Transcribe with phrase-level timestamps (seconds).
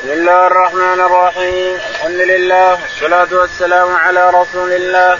[0.00, 5.18] بسم الله الرحمن الرحيم الحمد لله والصلاة والسلام على رسول الله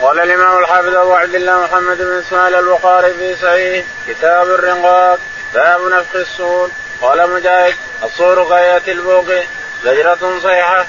[0.00, 5.18] قال الإمام الحافظ أبو عبد الله محمد بن إسماعيل البخاري في صحيح كتاب الرقاق
[5.54, 6.70] باب نفخ الصور
[7.02, 7.74] قال مجاهد
[8.04, 9.26] الصور غاية البوق
[9.84, 10.86] زجرة صيحة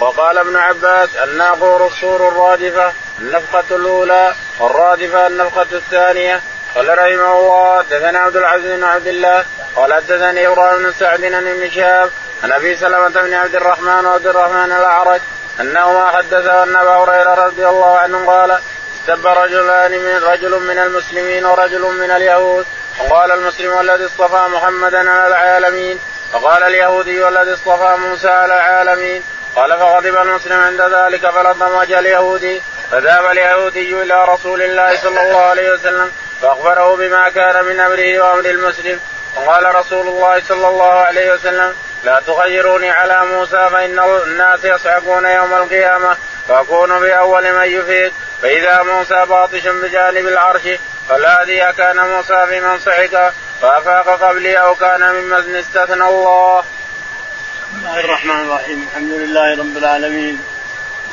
[0.00, 6.40] وقال ابن عباس الناقور الصور الرادفة النفخة الأولى والرادفة النفخة الثانية
[6.74, 9.44] قال رحمه الله حدثنا عبد العزيز بن عبد الله
[9.76, 12.10] قال حدثني إبراهيم بن سعد بن شهاب
[12.42, 15.20] عن أبي سلمة بن عبد الرحمن وعبد الرحمن الأعرج
[15.60, 18.58] أنهما حدثه ان أبا هريرة رضي الله عنه قال
[19.00, 22.66] استب رجلان من رجل من المسلمين ورجل من اليهود.
[23.00, 25.98] وقال المسلم الذي اصطفى محمدا على العالمين.
[26.32, 29.22] وقال اليهودي الذي اصطفى موسى على العالمين.
[29.56, 32.62] قال فغضب المسلم عند ذلك فلطم وجه اليهودي.
[32.90, 36.10] فذهب اليهودي إلى رسول الله صلى الله عليه وسلم
[36.42, 39.00] فأخبره بما كان من أمره وأمر المسلم.
[39.36, 45.54] وقال رسول الله صلى الله عليه وسلم لا تخيروني على موسى فإن الناس يصعقون يوم
[45.54, 46.16] القيامة
[46.48, 48.12] فأكون بأول من يفيد.
[48.42, 50.62] فإذا موسى باطش بجانب العرش
[51.08, 56.60] فالذي كان موسى في من صعق فأفاق قبلي أو كان ممن استثنى الله.
[56.60, 58.88] بسم الله الرحمن الرحيم.
[58.90, 60.44] الحمد لله رب العالمين.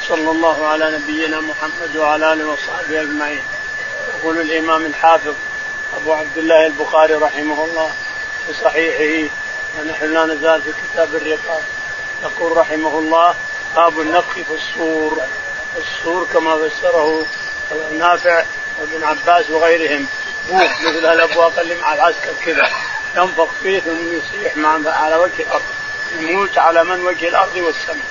[0.08, 3.44] صلى الله على نبينا محمد وعلى آله وصحبه أجمعين.
[4.20, 5.33] يقول الإمام الحافظ
[6.02, 7.92] أبو عبد الله البخاري رحمه الله.
[8.50, 9.30] في صحيحه
[9.80, 11.61] ونحن لا نزال في كتاب الرقاب.
[12.23, 13.36] يقول رحمه الله
[13.75, 15.22] باب النفخ في الصور
[15.78, 17.25] الصور كما فسره
[18.00, 18.44] نافع
[18.80, 20.08] وابن عباس وغيرهم.
[20.50, 22.70] بوق مثل الأبواق اللي مع العسكر كذا.
[23.17, 25.64] ينفخ فيه ثم يصيح مع على وجه الأرض.
[26.20, 28.05] يموت على من وجه الأرض والسماء.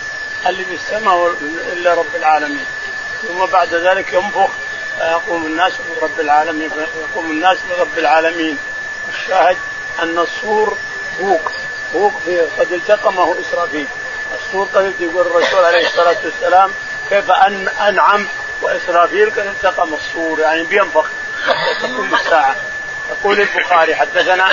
[0.47, 1.35] اللي في السماء
[1.73, 2.67] إلا رب العالمين.
[3.29, 4.51] ثم بعد ذلك ينفخ
[4.99, 6.71] فيقوم الناس برب العالمين
[7.11, 8.59] يقوم الناس برب العالمين.
[9.09, 9.57] الشاهد
[10.03, 10.77] أن الصور
[11.21, 11.53] بوق
[11.95, 12.13] بوق
[12.59, 13.87] قد التقمه إسرافيل.
[14.35, 16.71] الصور قد يقول الرسول عليه الصلاة والسلام
[17.11, 18.27] كيف أن أنعم
[18.63, 21.07] وإسرافيل قد التقم الصور يعني بينفخ
[21.81, 22.57] تقوم الساعة
[23.11, 24.51] يقول البخاري حدثنا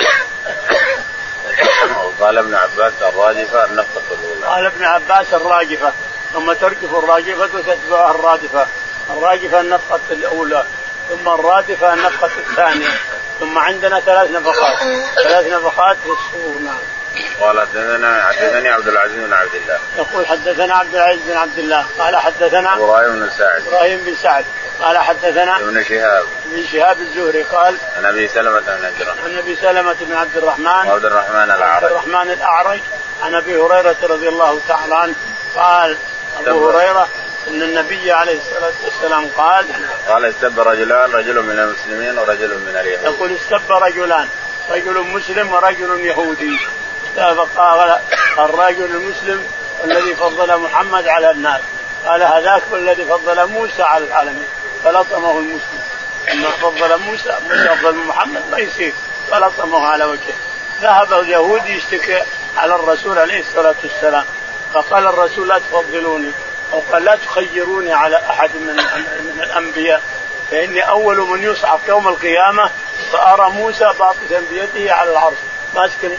[2.20, 4.46] قال ابن عباس الراجفه النفخه الأولى.
[4.46, 5.92] قال ابن عباس الراجفه
[6.32, 8.66] ثم ترجف الراجفه وتتبعها الرادفة.
[9.10, 10.64] الراجفه النفخه الأولى.
[11.08, 12.88] ثم الرادفة النفخه الثانية.
[13.40, 14.78] ثم عندنا ثلاث نفخات.
[15.24, 16.78] ثلاث نفخات في الصور نعم.
[17.40, 19.78] قال حدثنا حدثني عبد العزيز بن عبد الله.
[19.96, 21.86] يقول حدثنا عبد العزيز بن عبد الله.
[21.98, 23.66] قال حدثنا إبراهيم بن سعد.
[23.66, 24.44] إبراهيم بن سعد.
[24.82, 26.24] قال حدثنا ابن شهاب.
[26.46, 29.24] ابن شهاب الزهري قال عن أبي سلمة بن عبد الرحمن.
[29.24, 30.66] عن أبي سلمة بن عبد الرحمن.
[30.66, 31.84] وعبد الرحمن عبد الأعرج.
[31.84, 32.80] الرحمن الأعرج.
[33.22, 35.14] عن أبي هريرة رضي الله تعالى عنه
[35.56, 35.96] قال
[36.46, 37.08] أبو هريرة
[37.48, 39.66] إن النبي عليه الصلاة والسلام قال
[40.08, 43.04] قال استب رجلان رجل من المسلمين ورجل من اليهود.
[43.04, 44.28] يقول استب رجلان
[44.70, 46.58] رجل مسلم ورجل يهودي.
[47.16, 47.98] فقال
[48.38, 49.46] الرجل المسلم
[49.84, 51.60] الذي فضل محمد على الناس.
[52.06, 54.48] قال هذاك الذي فضل موسى على العالمين.
[54.84, 55.80] فلطمه المسلم.
[56.32, 58.92] اما فضل موسى موسى فضل محمد ما يصير.
[59.30, 60.34] فلطمه على وجهه.
[60.82, 62.22] ذهب اليهودي يشتكي
[62.56, 64.24] على الرسول عليه الصلاة والسلام.
[64.74, 66.32] فقال الرسول لا تفضلوني.
[66.72, 68.76] أو قال لا تخيروني على أحد من
[69.36, 70.02] من الأنبياء
[70.50, 72.70] فإني أول من يصعق يوم القيامة
[73.12, 75.36] فأرى موسى باطشا بيده على العرش
[75.74, 76.18] ماسك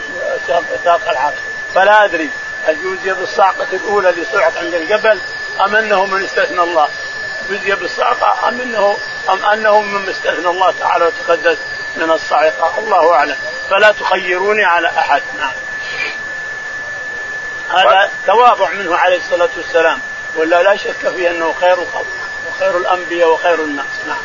[0.84, 1.34] ساق العرش.
[1.74, 2.30] فلا أدري
[2.66, 5.20] هل جوزي بالصعقه الأولى اللي صعق عند الجبل
[5.64, 6.88] أم أنه من استثنى الله؟
[7.50, 8.96] جزي بالصعقه أم انه
[9.28, 11.58] أم أنه ممن استثنى الله تعالى وتقدس
[11.96, 13.36] من الصاعقة؟ الله أعلم.
[13.70, 15.22] فلا تخيروني على أحد.
[15.38, 15.52] نعم.
[17.70, 20.00] هذا تواضع منه عليه الصلاة والسلام.
[20.38, 22.06] ولا لا شك في أنه خير الخلق
[22.48, 23.86] وخير الأنبياء وخير الناس.
[24.06, 24.16] نعم.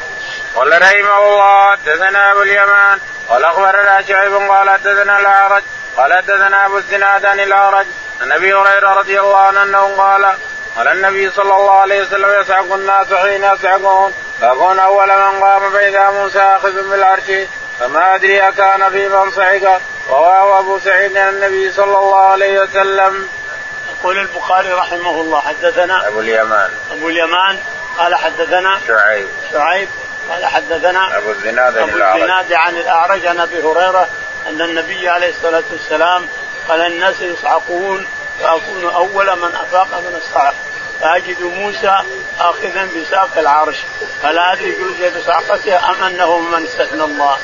[0.56, 3.00] قال رحمه الله حدثنا أبو اليمان.
[3.30, 5.64] قال أخبرنا شعيب قال حدثنا الأعرج.
[5.98, 7.86] قال حدثنا أبو الزناد عن الأعرج.
[8.22, 10.34] عن أبي هريرة رضي الله عنه أنه قال
[10.78, 16.10] قال النبي صلى الله عليه وسلم يصعق الناس حين يصعقون فاكون أول من قام فاذا
[16.10, 17.48] موسى أخذ بالعرش.
[17.80, 23.30] فما أدري أكان في من صعق رواه أبو سعيد عن النبي صلى الله عليه وسلم.
[24.04, 26.70] يقول البخاري رحمه الله حدثنا أبو اليمان.
[26.92, 27.60] أبو اليمان
[27.98, 29.28] قال حدثنا شعيب.
[29.52, 29.90] شعيب
[30.30, 32.22] قال حدثنا أبو الزناد عن أبو الأعرج.
[32.22, 34.08] الزناد عن الأعرج عن أبي هريرة
[34.48, 36.26] أن النبي عليه الصلاة والسلام
[36.70, 38.08] قال الناس يصعقون
[38.40, 40.56] فأكون أول من أفاق من الصعق.
[41.02, 41.98] فأجد موسى
[42.40, 43.78] آخذا بساق العرش.
[44.22, 47.38] فلا أدري جوزي بصعقته أم أنه من استثنى الله.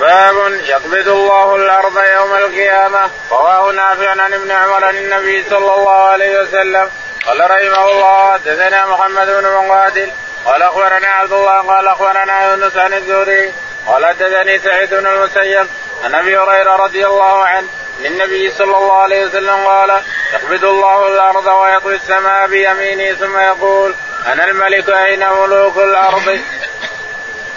[0.00, 3.10] باب يقبض الله الأرض يوم القيامة.
[3.30, 6.90] رواه نافع عن ابن عمر عن النبي صلى الله عليه وسلم.
[7.26, 10.10] قال رحمه الله حدثنا محمد بن مقاتل.
[10.46, 13.52] قال أخبرنا عبد الله قال أخبرنا يونس عن الزهري.
[13.86, 15.66] قال حدثني سعيد بن المسيب
[16.04, 17.68] عن أبي هريرة رضي الله عنه.
[18.00, 20.02] للنبي صلى الله عليه وسلم قال
[20.32, 23.94] يقبض الله الأرض ويطوي السماء بيمينه ثم يقول
[24.26, 26.40] أنا الملك أين ملوك الأرض؟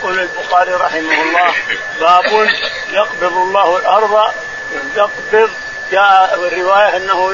[0.03, 1.53] يقول البخاري رحمه الله
[1.99, 2.47] باب
[2.89, 4.33] يقبض الله الأرض
[4.95, 5.49] يقبض
[5.91, 7.33] جاء الرواية أنه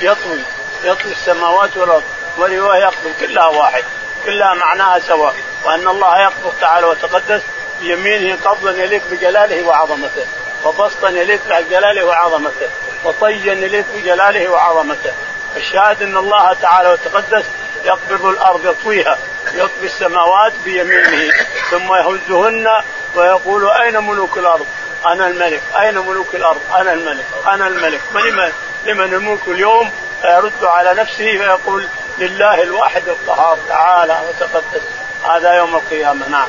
[0.00, 0.40] يطوي
[0.82, 2.02] يطوي السماوات والأرض
[2.38, 3.84] وروايه يقبض كلها واحد
[4.24, 7.42] كلها معناها سواء وأن الله يقبض تعالى وتقدس
[7.80, 10.26] بيمينه قبضا يليق بجلاله وعظمته
[10.64, 12.68] وبسطا يليق بجلاله وعظمته
[13.04, 15.12] وطيا يليق بجلاله وعظمته
[15.56, 17.44] الشاهد أن الله تعالى وتقدس
[17.84, 19.18] يقبض الأرض يطويها.
[19.56, 21.32] يطوي السماوات بيمينه
[21.70, 22.68] ثم يهزهن
[23.14, 24.66] ويقول أين ملوك الأرض؟
[25.06, 28.52] أنا الملك، أين ملوك الأرض؟ أنا الملك، أنا الملك، لمن
[28.86, 29.90] لمن الملك اليوم؟
[30.22, 31.88] فيرد على نفسه فيقول
[32.18, 34.82] لله الواحد القهار تعالى وتقدس.
[35.24, 36.28] هذا يوم القيامة.
[36.28, 36.48] نعم.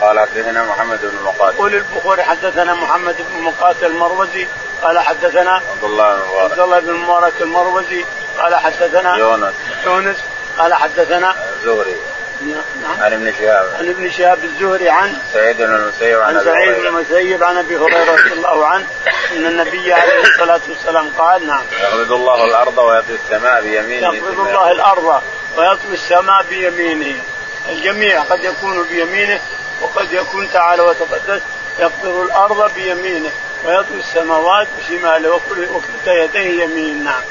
[0.00, 1.54] قال حدثنا محمد بن مقاتل.
[1.54, 4.46] يقول البخاري حدثنا محمد بن مقاتل المروزي.
[4.82, 8.04] قال حدثنا عبد الله بن مبارك عبد الله بن مبارك المروزي.
[8.38, 9.54] قال حدثنا يونس.
[9.84, 10.16] يونس.
[10.58, 11.96] قال حدثنا الزهري.
[12.40, 13.02] نعم.
[13.02, 13.66] عن ابن شهاب.
[13.78, 17.76] عن ابن شهاب الزهري عن سعيد بن المسيب عن, عن سعيد بن المسيب عن أبي
[17.76, 18.86] هريرة رضي الله عنه
[19.32, 21.62] إن النبي عليه الصلاة والسلام قال نعم.
[21.80, 24.14] يقبض الله الأرض ويطوي السماء بيمينه.
[24.14, 25.22] يقبض الله الأرض
[25.56, 27.22] ويطوي السماء بيمينه.
[27.68, 29.40] الجميع قد يكون بيمينه
[29.80, 31.42] وقد يكون تعالى وتقدس
[31.78, 33.30] يقبض الأرض بيمينه
[33.64, 35.40] ويطوي السماوات بشماله
[35.74, 37.04] وكلتا يديه يمين.
[37.04, 37.22] نعم.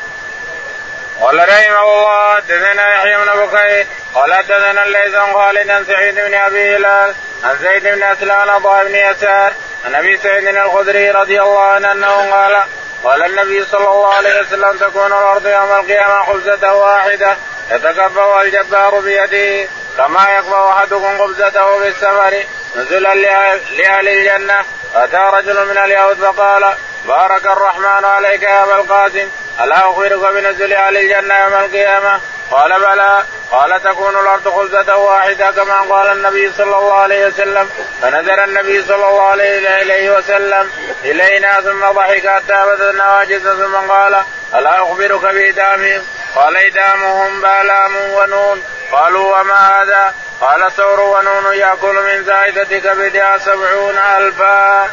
[1.21, 6.33] قال رحمه الله حدثنا يحيى بن بكير قال حدثنا الليث عن خالد عن سعيد بن
[6.33, 9.53] أبي هلال عن زيد بن أسلم عن بن يسار
[9.85, 12.63] عن أبي سعيد الخدري رضي الله عنه أنه قال
[13.03, 17.37] قال النبي صلى الله عليه وسلم تكون الأرض يوم القيامة خبزة واحدة
[17.71, 22.43] يتكبر الجبار بيده كما يقبض أحدكم خبزته في السفر
[22.75, 24.65] نزلا لأهل الجنة.
[24.95, 26.73] اتى رجل من اليهود فقال
[27.07, 29.29] بارك الرحمن عليك يا أبا القاسم.
[29.63, 32.19] ألا أخبرك بنزل أهل الجنة يوم القيامة؟
[32.51, 33.23] قال بلى.
[33.51, 37.69] قال تكون الأرض خبزة واحدة كما قال النبي صلى الله عليه وسلم.
[38.01, 40.71] فنزل النبي صلى الله عليه وسلم.
[41.03, 44.23] إلينا ثم ضحك حتى بدت نواجز ثم قال
[44.55, 46.03] ألا أخبرك بإدامهم؟
[46.35, 48.63] قال إدامهم بألام ونون.
[48.91, 54.89] قالوا وما هذا؟ قال ثور ونون يأكل من زائدة كبدها سبعون ألفا.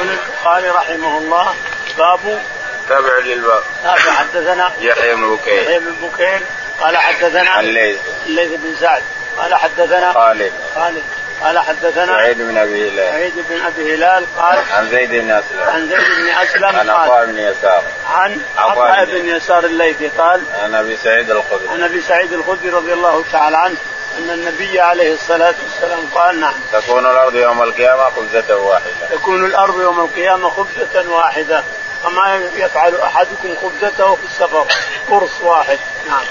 [0.00, 1.54] البخاري رحمه الله
[1.98, 2.40] باب
[2.88, 3.62] تابع للباب.
[3.82, 4.12] تابع.
[4.12, 5.62] حدثنا يحيى بن بكير.
[5.62, 6.40] يحيى بن بكير.
[6.80, 7.98] قال حدثنا الليث.
[8.26, 9.02] الليث بن سعد.
[9.38, 10.52] قال حدثنا خالد.
[10.74, 11.02] خالد.
[11.42, 13.12] قال حدثنا سعيد بن أبي هلال.
[13.12, 14.24] سعيد بن أبي هلال.
[14.38, 15.60] قال عن زيد بن أسلم.
[15.60, 17.82] عن زيد بن أسلم عن عطاء بن يسار.
[18.10, 21.68] عن عطاء بن يسار الليثي قال عن أبي سعيد الخدري.
[21.68, 23.76] عن أبي سعيد الخدري رضي الله تعالى عنه
[24.18, 26.54] أن النبي عليه الصلاة والسلام قال نعم.
[26.72, 29.06] تكون الأرض يوم القيامة خبزة واحدة.
[29.10, 31.64] تكون الأرض يوم القيامة خبزة واحدة.
[32.06, 34.66] كما يفعل أحدكم خبزته في السفر.
[35.10, 35.78] قرص واحد.
[36.08, 36.24] نعم.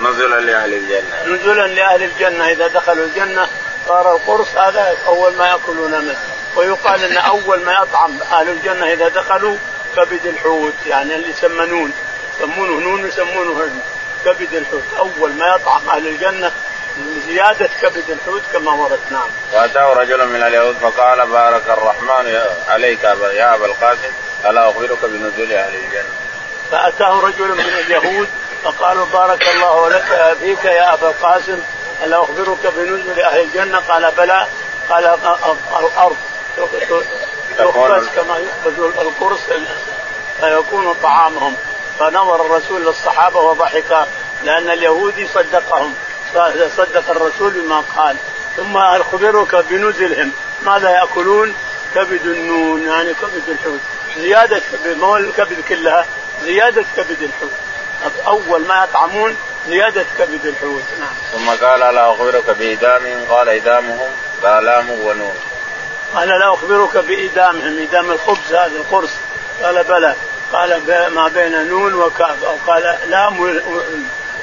[0.00, 1.26] نزلا لأهل الجنة.
[1.26, 2.50] نزلا لأهل الجنة.
[2.50, 3.48] إذا دخلوا الجنة
[3.88, 6.16] صار القرص هذا أول ما يأكلون منه.
[6.56, 9.56] ويقال إن أول ما يطعم أهل الجنة إذا دخلوا
[9.96, 10.74] كبد الحوت.
[10.86, 11.92] يعني اللي يسمنون.
[12.36, 13.80] يسمونه نون يسمونه هرم
[14.24, 14.84] كبد الحوت.
[14.98, 16.52] أول ما يطعم أهل الجنة
[17.26, 19.00] زيادة كبد الحوت كما ورد.
[19.10, 19.28] نعم.
[19.52, 24.12] وأتاه رجل من اليهود فقال بارك الرحمن عليك يا أبا القاسم.
[24.46, 26.10] ألا أخبرك بنزول أهل الجنة.
[26.70, 28.28] فأتاه رجل من اليهود
[28.64, 31.58] فقالوا بارك الله لك فيك يا أبا القاسم
[32.04, 34.46] ألا أخبرك بنزول أهل الجنة؟ قال بلى.
[34.90, 35.04] قال
[35.80, 36.16] الأرض.
[37.58, 39.40] تخبز كما يخبز القرص
[40.40, 41.54] فيكون طعامهم.
[41.98, 44.06] فنظر الرسول للصحابة وضحك
[44.44, 45.94] لأن اليهودي صدقهم.
[46.76, 48.16] صدق الرسول بما قال.
[48.56, 50.32] ثم أخبرك بنزلهم.
[50.62, 51.54] ماذا يأكلون؟
[51.94, 53.80] كبد النون يعني كبد الحوت.
[54.16, 56.06] زيادة كبد ما هو الكبد كلها
[56.44, 57.50] زيادة كبد الحوت.
[58.26, 59.36] أول ما يطعمون
[59.68, 60.82] زيادة كبد الحوت.
[61.00, 61.08] نعم.
[61.32, 64.10] ثم قال لا أخبرك بإدام قال إدامهم
[64.42, 65.34] بآلام ونون.
[66.14, 69.10] قال لا أخبرك بإدامهم إدام الخبز هذا القرص.
[69.62, 70.14] قال بلى.
[70.52, 70.82] قال
[71.14, 73.60] ما بين نون وكاف أو قال لام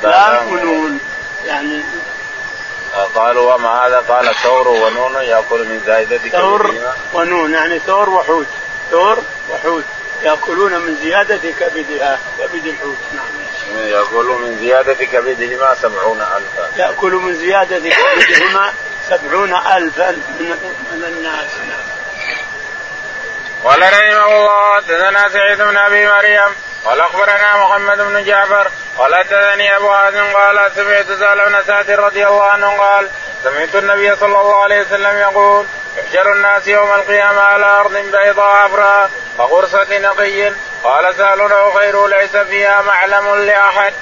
[0.04, 1.00] لام ونون.
[1.46, 1.82] يعني
[3.16, 6.76] قالوا وما هذا؟ قال ثور ونون يأكل من زائدة ثور
[7.14, 8.48] ونون يعني ثور وحوت.
[8.92, 9.18] ثور
[9.50, 9.84] وحوت.
[10.24, 12.98] يأكلون من زيادة كبدها كبد الحوت.
[13.14, 13.88] نعم.
[13.88, 16.82] ياكل من زيادة كبدهما سبعون ألفا.
[16.82, 18.74] يأكل من زيادة كبدهما
[19.10, 20.50] سبعون ألفا من,
[20.92, 21.52] من الناس.
[21.68, 21.98] نعم.
[23.64, 29.78] قال رحمه الله حدثنا سعيد بن أبي مريم قال أخبرنا محمد بن جعفر قال حدثني
[29.78, 33.10] أبو حازم قال سمعت سهل بن سعد رضي الله عنه قال
[33.44, 35.66] سمعت النبي صلى الله عليه وسلم يقول
[35.98, 40.52] يحشر الناس يوم القيامة على أرض بيضاء عفراء وغرصة نقي.
[40.84, 43.94] قال سهل أو غيره ليس فيها معلم لأحد.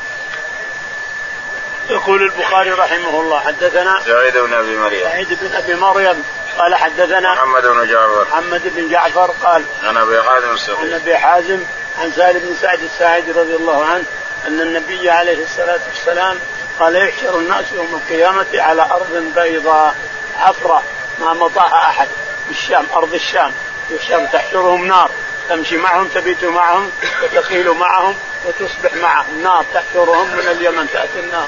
[1.89, 5.03] يقول البخاري رحمه الله حدثنا سعيد بن أبي مريم.
[5.03, 6.23] سعيد بن أبي مريم.
[6.57, 8.25] قال حدثنا محمد بن جعفر.
[8.31, 11.63] محمد بن جعفر قال عن أبي حازم السعيد عن أبي حازم
[11.99, 14.03] عن سالم بن سعد الساعدي رضي الله عنه
[14.47, 16.39] أن النبي عليه الصلاة والسلام
[16.79, 19.95] قال يحشر الناس يوم القيامة على أرض بيضاء
[20.39, 20.83] عفرة
[21.19, 22.07] ما مطاها أحد.
[22.47, 23.51] بالشام أرض الشام.
[23.91, 25.11] الشام تحشرهم نار.
[25.49, 26.91] تمشي معهم تبيت معهم
[27.23, 29.41] وتقيل معهم وتصبح معهم.
[29.43, 31.47] نار تحشرهم من اليمن تأتي النار.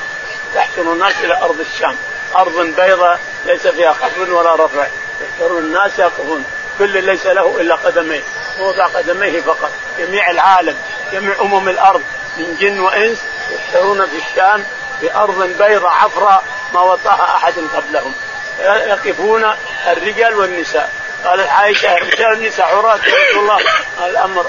[0.55, 1.95] تحشر الناس إلى أرض الشام.
[2.35, 4.87] أرض بيضاء ليس فيها خفض ولا رفع.
[5.21, 6.45] يحشرون الناس يقفون.
[6.79, 8.21] كل ليس له إلا قدميه.
[8.59, 9.71] موضع قدميه فقط.
[9.97, 10.77] جميع العالم
[11.11, 12.03] جميع أمم الأرض
[12.37, 13.17] من جن وإنس
[13.51, 14.65] يحشرون في الشام
[14.99, 18.13] في ارض بيضاء عفراء ما وطأها أحد قبلهم.
[18.59, 19.53] يقفون
[19.87, 20.91] الرجال والنساء.
[21.25, 23.59] قالت عائشة رجال النساء عراة يا رسول الله.
[24.05, 24.45] الأمر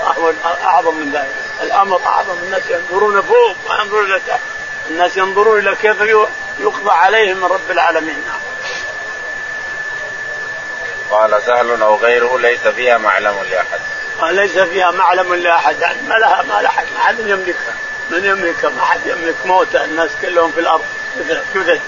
[0.64, 1.34] أعظم من ذلك.
[1.62, 4.40] الأمر أعظم الناس ينظرون فوق ما ينظرون إلى تحت.
[4.90, 6.00] الناس ينظرون إلى كيف
[6.58, 8.24] يقضى عليهم من رب العالمين.
[11.10, 13.80] قال سهل أو غيره ليس فيها معلم لأحد.
[14.20, 17.74] قال ليس فيها معلم لأحد؟ يعني ما لها ما لها ما حد يملكها.
[18.10, 20.84] من يملكها؟ ما حد يملك موتى الناس كلهم في الأرض.
[21.54, 21.80] كذا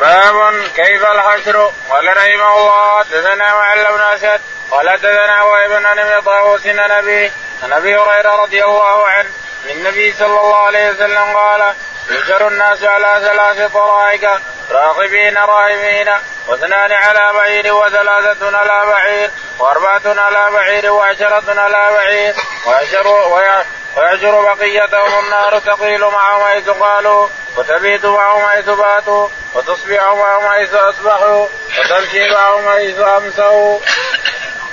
[0.00, 4.40] باب كيف الحشر؟ قال رحمه الله حدثنا معل بن أسد.
[4.70, 9.30] قال حدثنا وابن ابن طاووس نبي عن أبي هريرة رضي الله عنه.
[9.70, 11.74] النبي صلى الله عليه وسلم قال
[12.10, 14.40] يحشر الناس على ثلاث طرائق.
[14.70, 16.08] راغبين راهبين.
[16.48, 22.34] واثنان على بعير وثلاثة على بعير وأربعة على بعير وعشرة على بعير.
[22.66, 30.74] ويحشر ويحشر بقيتهم النار تقيل معهم حيث قالوا وتبيت معهم حيث باتوا وتصبح معهم حيث
[30.74, 31.46] أصبحوا
[31.78, 33.78] وتمشي معهم حيث أمسوا.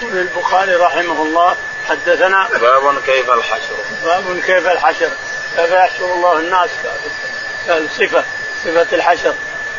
[0.02, 1.56] يقول البخاري رحمه الله
[1.90, 3.76] حدثنا باب كيف الحشر.
[4.04, 5.10] باب كيف الحشر.
[5.56, 6.70] كيف يحشر الله الناس؟
[7.70, 8.24] قال صفة
[8.64, 9.34] صفة الحشر.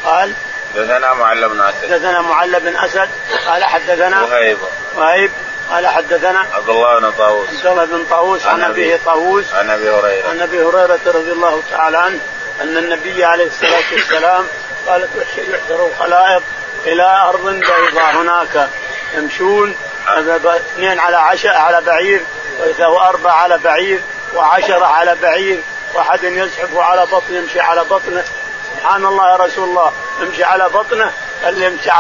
[0.07, 0.33] قال
[0.75, 1.83] حدثنا معل بن أسد.
[1.83, 3.09] حدثنا معل بن أسد.
[3.47, 4.59] قال حدثنا وهيب.
[4.95, 5.31] وهيب.
[5.71, 7.49] قال حدثنا عبد الله بن طاووس.
[7.49, 9.55] عبد الله بن طاووس عن أبيه طاووس.
[9.55, 10.29] عن أبي هريرة.
[10.29, 12.19] عن أبي هريرة رضي الله تعالى عنه
[12.61, 14.47] أن النبي عليه الصلاة والسلام
[14.87, 16.43] قالت يحشر الخلائق
[16.87, 18.69] إلى أرض بيضاء هناك.
[19.15, 19.77] يمشون
[20.09, 22.23] اثنين على عشاء على بعير
[22.79, 24.01] واربعه على بعير
[24.35, 25.61] وعشرة على بعير
[25.95, 28.25] وأحد يزحف على بطنه يمشي على بطنه
[28.77, 31.13] سبحان الله يا رسول الله يمشي على بطنه
[31.47, 31.91] اللي يمشي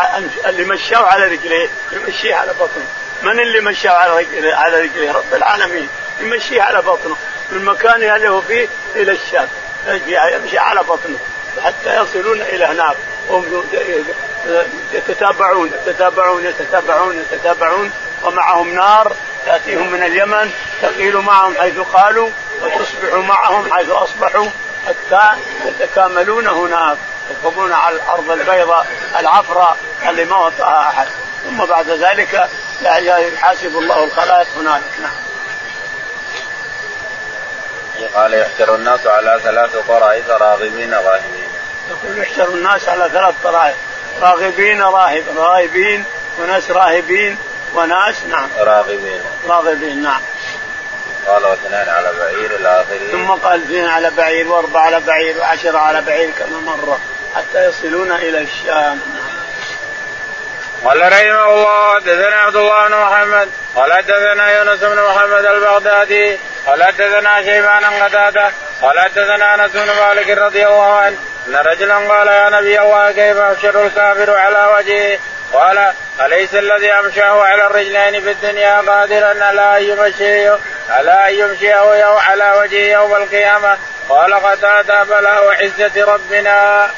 [0.46, 2.86] اللي مشاه على رجليه يمشيه على بطنه.
[3.22, 5.88] من اللي مشاه على رجليه على رجليه؟ رب العالمين.
[6.20, 7.16] يمشيه على بطنه.
[7.50, 9.48] من مكانه اللي هو فيه إلى الشام.
[10.32, 11.18] يمشي على بطنه.
[11.64, 12.96] حتى يصلون إلى هناك.
[13.30, 13.64] هم
[14.92, 17.92] يتتابعون يتتابعون يتتابعون يتتابعون.
[18.22, 19.12] ومعهم نار
[19.46, 20.50] تأتيهم من اليمن
[20.82, 22.30] تقيل معهم حيث قالوا
[22.62, 24.46] وتصبح معهم حيث أصبحوا.
[24.86, 26.96] حتى يتكاملون هناك
[27.30, 28.86] يركبون على الأرض البيضاء
[29.18, 29.76] العفراء
[30.08, 31.06] اللي ما وطأها أحد.
[31.44, 32.48] ثم بعد ذلك
[32.82, 35.10] يحاسب الله الخلائق هنالك نعم.
[38.14, 41.48] قال يحشر الناس على ثلاث طرائق راغبين راهبين.
[41.90, 43.76] يقول يحشر الناس على ثلاث طرائق
[44.20, 46.04] راغبين راهب راهبين
[46.38, 47.38] وناس راهبين
[47.74, 48.48] وناس نعم.
[48.58, 49.20] راغبين.
[49.48, 50.20] راغبين نعم.
[51.26, 55.78] قال واثنان على بعير إلى اخره ثم قال اثنين على بعير واربعه على بعير وعشره
[55.78, 56.98] على بعير كما مر
[57.34, 59.00] حتى يصلون إلى الشام.
[60.84, 66.84] قال رحمه الله حدثنا عبد الله بن محمد قال حدثنا يونس بن محمد البغدادي قال
[66.84, 68.50] حدثنا شيبان قتادة
[68.82, 71.16] قال حدثنا أنس بن مالك رضي الله عنه
[71.48, 75.18] أن رجلا قال يا نبي الله كيف يحشر الكافر على وجهه؟
[75.52, 82.04] قال أليس الذي أمشاه على الرجلين في الدنيا قادرا على أن يمشيه على أن يمشيه
[82.04, 83.76] على وجهه يوم القيامة؟
[84.08, 86.90] قال قتادة بلى وعزة ربنا.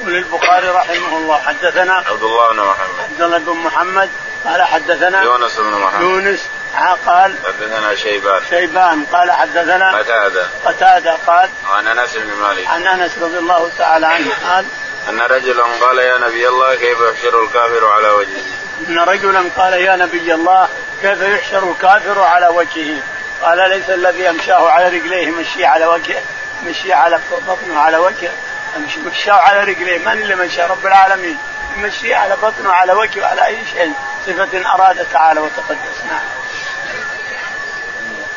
[0.00, 3.00] يقول البخاري رحمه الله حدثنا عبد الله بن محمد.
[3.10, 4.10] عبد الله بن محمد.
[4.44, 6.00] قال حدثنا يونس بن محمد.
[6.00, 6.46] يونس
[7.06, 8.42] قال حدثنا شيبان.
[8.50, 9.04] شيبان.
[9.12, 10.46] قال حدثنا قتادة.
[10.64, 12.66] قتادة قال عن أنس بن مالك.
[12.66, 14.64] عن أنس رضي الله تعالى عنه قال
[15.08, 18.42] أن رجلا قال يا نبي الله كيف يحشر الكافر على وجهه؟
[18.88, 20.68] أن رجلا قال يا نبي الله
[21.02, 23.02] كيف يحشر الكافر على وجهه؟
[23.42, 26.22] قال ليس الذي يمشاه على رجليه مشي على وجهه
[26.66, 28.32] مشي على بطنه على وجهه
[29.06, 29.98] مشاه على رجليه.
[29.98, 31.38] من اللي مشى؟ رب العالمين.
[31.76, 33.92] يمشي على بطنه على وجهه على أي شيء
[34.26, 36.20] صفة اراد تعالى وتقدس نعم.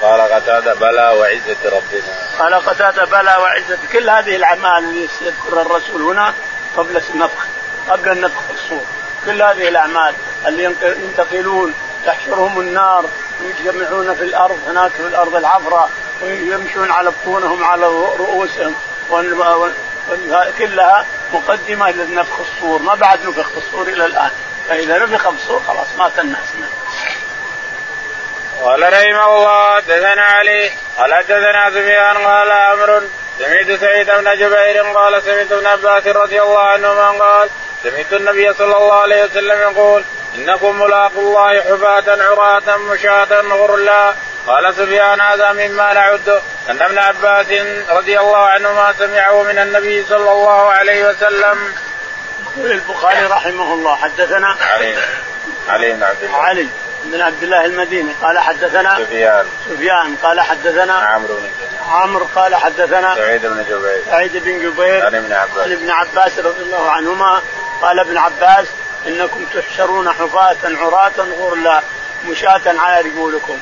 [0.01, 2.13] قال قتادة بلى وعزة ربنا.
[2.39, 3.77] قال قتادة بلى وعزة.
[3.91, 6.33] كل هذه الأعمال اللي يذكرها الرسول هنا
[6.77, 7.45] قبل النفخ
[7.89, 8.85] قبل النفخ في الصور.
[9.25, 10.13] كل هذه الأعمال
[10.47, 11.73] اللي ينتقلون
[12.05, 13.05] تحشرهم النار
[13.41, 15.89] ويجمعون في الأرض هناك في الأرض العفراء
[16.21, 17.85] ويمشون على بطونهم على
[18.19, 18.75] رؤوسهم
[20.57, 22.81] كلها مقدمة لنفخ الصور.
[22.81, 24.31] ما بعد نفخ الصور إلى الآن.
[24.69, 26.39] فإذا نفخ الصور خلاص مات الناس
[28.63, 33.03] قال رحمه الله حدثنا علي قال حدثنا سفيان قال أمر
[33.39, 37.49] سمعت سعيد بن جبير قال سمعت ابن عباس رضي الله عنهما قال
[37.83, 40.03] سمعت النبي صلى الله عليه وسلم يقول
[40.35, 44.13] إنكم ملاقوا الله حفاة عراة مشاة غرلا.
[44.47, 47.47] قال سفيان هذا مما نعد أن ابن عباس
[47.89, 51.73] رضي الله عنهما سمعه من النبي صلى الله عليه وسلم.
[52.57, 54.97] يقول البخاري رحمه الله حدثنا علي.
[55.69, 56.37] علي بن عبد الله.
[56.37, 56.67] علي.
[57.03, 59.45] بن عبد الله المديني قال حدثنا سفيان.
[59.69, 61.49] سفيان قال حدثنا عمرو بن
[61.89, 64.03] عمرو قال حدثنا سعيد بن جبير.
[64.05, 65.57] سعيد بن جبير عن ابن عباس.
[65.57, 67.41] عن ابن عباس رضي الله عنهما
[67.81, 68.67] قال ابن عباس
[69.07, 71.81] إنكم تحشرون حفاة عراة غرلا
[72.29, 73.57] مشاة على رجولكم.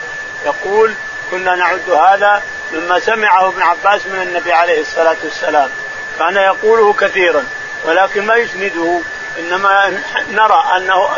[0.46, 0.94] يقول
[1.32, 2.44] كنا نعد هذا
[2.74, 5.70] مما سمعه ابن عباس من النبي عليه الصلاة والسلام.
[6.20, 7.46] كان يقوله كثيرا
[7.86, 9.00] ولكن ما يسنده.
[9.40, 11.10] إنما نرى أنه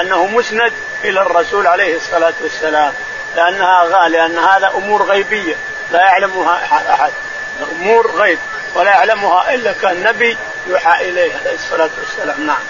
[0.00, 0.72] أنه مسند
[1.04, 2.92] إلى الرسول عليه الصلاة والسلام
[3.36, 5.56] لأنها لأن هذا أمور غيبية
[5.90, 6.60] لا يعلمها
[6.94, 7.12] أحد
[7.72, 8.38] أمور غيب
[8.74, 12.62] ولا يعلمها إلا كان نبي يوحى إليه عليه الصلاة والسلام نعم.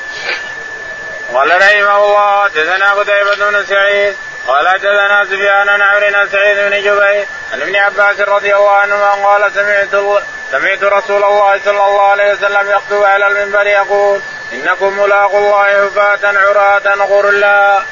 [1.34, 4.16] قال رحمه الله حدثنا قتيبة بن سعيد
[4.46, 9.52] قال حدثنا سفيان عن عمرو سعيد بن جبير عن ابن عباس رضي الله عنهما قال
[9.54, 14.20] سمعت سمعت رسول الله صلى الله عليه وسلم يخطب على المنبر يقول
[14.52, 17.82] إنكم ملاقوا الله حفاة عراة غرلا.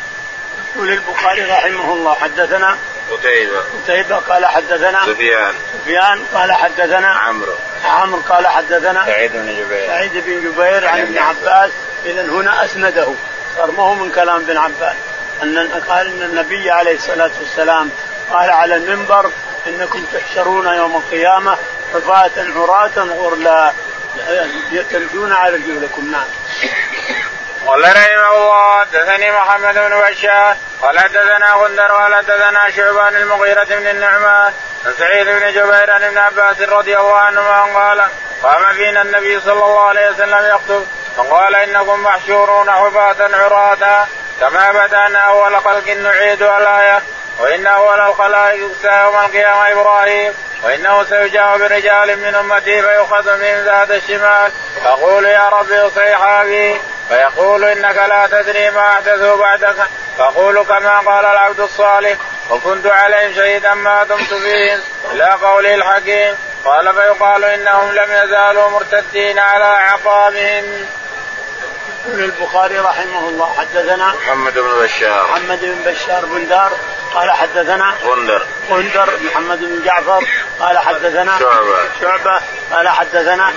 [0.77, 2.77] يقول البخاري رحمه الله حدثنا
[3.11, 3.61] قتيبة.
[3.85, 5.55] قتيبة قال حدثنا سفيان.
[5.73, 7.55] سفيان قال حدثنا عمرو.
[7.85, 9.87] عمرو قال حدثنا سعيد بن جبير.
[9.87, 11.71] سعيد بن جبير عن ابن عباس
[12.05, 13.09] إذا هنا أسنده.
[13.57, 14.95] صار ما هو من كلام ابن عباس.
[15.43, 17.91] أن قال إن النبي عليه الصلاة والسلام
[18.33, 19.31] قال على المنبر
[19.67, 21.57] إنكم تحشرون يوم القيامة
[21.95, 23.73] حفاة عراة غرلا.
[24.91, 26.27] تمشون على رجولكم نعم.
[27.67, 33.87] قال رحمه الله حدثني محمد بن بشار قال حدثنا غندر قال حدثنا شعبان المغيرة بن
[33.87, 34.53] النعمان
[34.87, 38.03] عن سعيد بن جبير عن ابن عباس رضي الله عنهما قال
[38.43, 44.07] قام فينا النبي صلى الله عليه وسلم يخطب فقال إنكم محشورون حفاة عراة
[44.41, 47.03] كما بدأنا أول خلق نعيد الآية
[47.39, 53.91] وان اول الخلائق يكسى يوم القيامة إبراهيم وإنه سيجاء برجال من أمتي فيؤخذ من ذات
[53.91, 54.53] الشمال.
[54.85, 59.77] فقول يا ربي اصيحابي فيقول إنك لا تدري ما احدثوا بعدك
[60.19, 62.17] فقول كما قال العبد الصالح
[62.51, 64.81] وكنت عليهم شهيدا ما دمت فيهم
[65.13, 66.35] إلى قوله الحكيم.
[66.65, 70.87] قال فيقال إنهم لم يزالوا مرتدين على اعقابهم.
[72.07, 75.27] يقول البخاري رحمه الله حدثنا محمد بن بشار.
[75.31, 76.73] محمد بن بشار بن دار
[77.17, 80.25] قال حدثنا غندر غندر محمد بن جعفر
[80.61, 81.77] قال حدثنا شعبة.
[82.01, 82.41] شعبة
[82.73, 83.51] قال حدثنا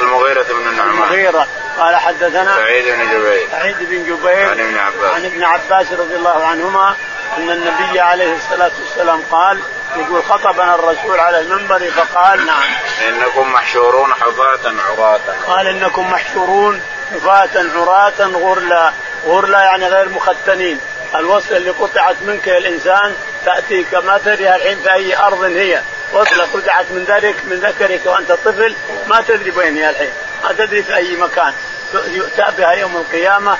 [0.00, 0.90] المغيرة بن النعمان.
[0.90, 1.46] المغيرة
[1.78, 3.48] قال حدثنا سعيد بن جبير.
[3.50, 5.14] سعيد بن جبير عن ابن عباس.
[5.14, 6.94] عن ابن عباس رضي الله عنهما
[7.38, 9.60] أن النبي عليه الصلاة والسلام قال
[9.96, 12.62] يقول خطبنا الرسول على المنبر فقال نعم.
[13.08, 15.20] إنكم محشورون حفاة عراة.
[15.46, 18.92] قال إنكم محشورون حفاة عراة غرلا.
[19.26, 20.80] غرلا يعني غير مختنين.
[21.14, 23.94] الوصلة اللي قطعت منك يا الإنسان تأتيك.
[23.94, 25.82] ما تدري الحين في أي أرض هي.
[26.12, 28.74] وصلة قطعت من ذلك من ذكرك وأنت طفل.
[29.06, 30.12] ما تدري وين هي الحين.
[30.44, 31.52] ما تدري في أي مكان.
[31.94, 33.58] يؤتى بها يوم القيامة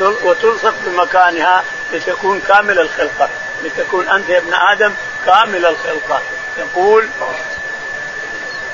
[0.00, 3.28] وتلصق بمكانها لتكون كامل الخلقة.
[3.64, 4.94] لتكون أنت يا ابن آدم
[5.26, 6.22] كامل الخلقة.
[6.58, 7.08] يقول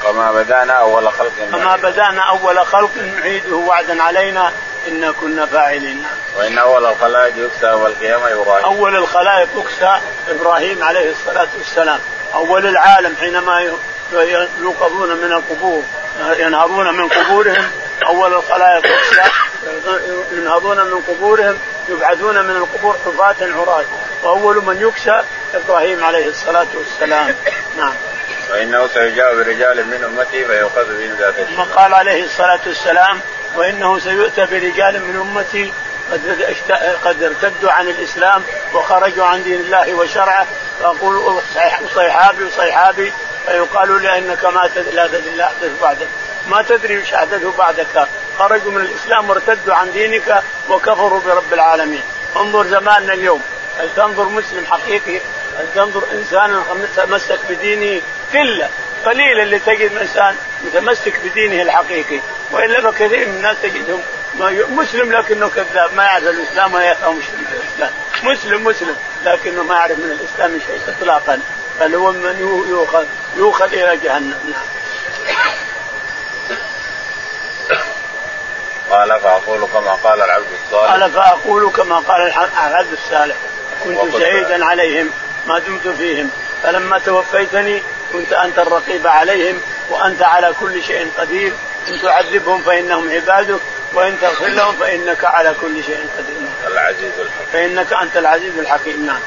[0.02, 4.52] كما بدانا أول خلق كما بدانا أول خلق نعيده وعدا علينا.
[4.88, 6.04] إنا كنا فاعلين.
[6.38, 8.64] وإن أول الخلائق يكسى يوم القيامه إبراهيم.
[8.64, 12.00] أول الخلائق يكسى إبراهيم عليه الصلاة والسلام.
[12.34, 13.72] أول العالم حينما
[14.60, 15.82] يوقظون من القبور
[16.36, 17.70] ينهضون من قبورهم
[18.06, 19.30] أول الخلائق يكسى
[20.32, 23.84] ينهضون من قبورهم يبعثون من القبور حفاة عراة
[24.22, 25.22] وأول من يكسى
[25.54, 27.34] إبراهيم عليه الصلاة والسلام.
[27.76, 27.92] نعم.
[28.50, 33.20] وإنه سيجاء برجال من أمتي فيؤخذ بهم ذات ثم قال عليه الصلاة والسلام
[33.56, 35.72] وإنه سيؤتى برجال من أمتي
[36.12, 36.42] قد
[37.04, 38.42] قد ارتدوا عن الإسلام
[38.74, 40.46] وخرجوا عن دين الله وشرعه.
[40.80, 41.40] فأقول
[41.94, 43.12] صيحابي وصيحابي
[43.46, 46.08] فيقال لأنك ما تدري لا تدري لا أحدث بعدك.
[46.48, 48.08] ما تدري وش أحدثه بعدك.
[48.38, 52.02] خرجوا من الإسلام وارتدوا عن دينك وكفروا برب العالمين.
[52.36, 53.42] انظر زماننا اليوم.
[53.78, 55.20] هل تنظر مسلم حقيقي؟
[55.58, 56.62] هل تنظر إنسان
[56.96, 58.02] تمسك بدينه؟
[58.34, 58.68] قله
[59.04, 62.20] قليل اللي تجد إنسان متمسك بدينه الحقيقي.
[62.54, 64.02] وإلا فكثير من الناس تجدهم
[64.76, 67.90] مسلم لكنه كذاب ما يعرف الإسلام ولا يفهم شيء من الإسلام.
[68.22, 71.40] مسلم مسلم لكنه ما يعرف من الإسلام شيء اطلاقا.
[71.80, 73.04] بل هو من يؤخذ
[73.36, 74.34] يؤخذ إلى جهنم.
[74.50, 74.62] نعم.
[78.90, 80.92] قال فأقول كما قال العبد الصالح.
[80.92, 82.20] قال فأقول كما قال
[82.66, 83.36] العبد الصالح.
[83.84, 85.10] كنت شهيدا عليهم
[85.46, 86.30] ما دمت فيهم.
[86.62, 91.52] فلما توفيتني كنت أنت الرقيب عليهم وأنت على كل شيء قدير.
[91.88, 93.60] إن تعذبهم فإنهم عبادك
[93.94, 96.72] وإن تغفر لهم فإنك على كل شيء قدير.
[96.72, 97.46] العزيز الحكيم.
[97.52, 99.20] فإنك أنت العزيز الحكيم نعم.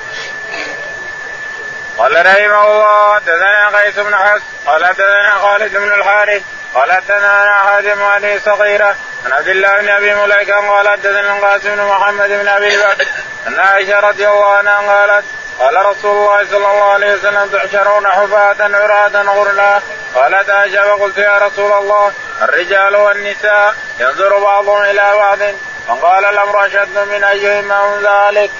[1.97, 6.43] قال رحمه الله حدثنا قيس بن حس قال حدثنا خالد بن الحارث
[6.73, 11.83] قال حدثنا حاتم هذه صغيرة عن عبد الله بن أبي مليكة قال حدثنا القاسم بن
[11.83, 13.05] محمد بن أبي بكر
[13.47, 15.25] أن عائشة رضي الله عنها قالت
[15.59, 19.81] قال رسول الله صلى الله عليه وسلم تحشرون حفاة عراة غرلا
[20.15, 25.39] قالت عائشة وقلت يا رسول الله الرجال والنساء ينظر بعضهم إلى بعض
[25.87, 28.51] فقال الأمر أشد من أيهما من ذلك.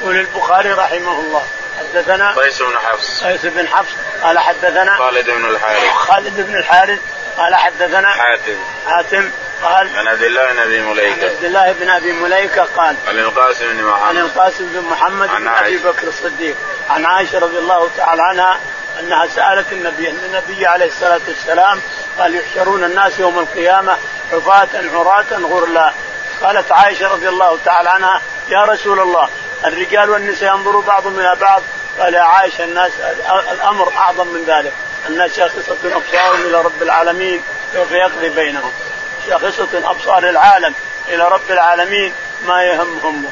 [0.00, 1.42] يقول البخاري رحمه الله
[1.78, 3.24] حدثنا قيس بن حفص.
[3.24, 5.94] قيس بن حفص قال حدثنا خالد بن الحارث.
[5.94, 6.98] خالد بن الحارث
[7.36, 8.58] قال حدثنا حاتم.
[8.86, 9.30] حاتم
[9.62, 11.30] قال عن عبد الله بن أبي مليكة.
[11.30, 14.08] عبد الله بن أبي مليكة قال عن القاسم بن محمد.
[14.08, 16.56] عن القاسم بن محمد عن بن أبي بكر الصديق.
[16.90, 18.60] عن عائشة رضي الله تعالى عنها
[19.00, 21.80] أنها سألت النبي أن النبي عليه الصلاة والسلام
[22.18, 23.96] قال يحشرون الناس يوم القيامة
[24.32, 25.92] حفاة عراة غرلا.
[26.42, 29.28] قالت عائشة رضي الله تعالى عنها يا رسول الله
[29.66, 31.62] الرجال والنساء ينظر بعضهم إلى بعض.
[32.00, 32.92] قال يا عائشة الناس
[33.52, 34.72] الأمر أعظم من ذلك.
[35.08, 37.42] الناس شاخصة أبصارهم إلى رب العالمين
[37.74, 38.72] سوف يقضي بينهم.
[39.26, 40.74] شاخصة أبصار العالم
[41.08, 42.14] إلى رب العالمين
[42.46, 43.24] ما يهمهم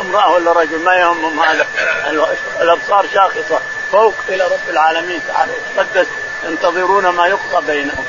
[0.00, 1.66] امرأة ولا رجل ما يهمهم هذا.
[2.60, 3.60] الأبصار شاخصة
[3.92, 6.06] فوق إلى رب العالمين تعالى يتقدس
[6.44, 8.06] ينتظرون ما يقضى بينهم.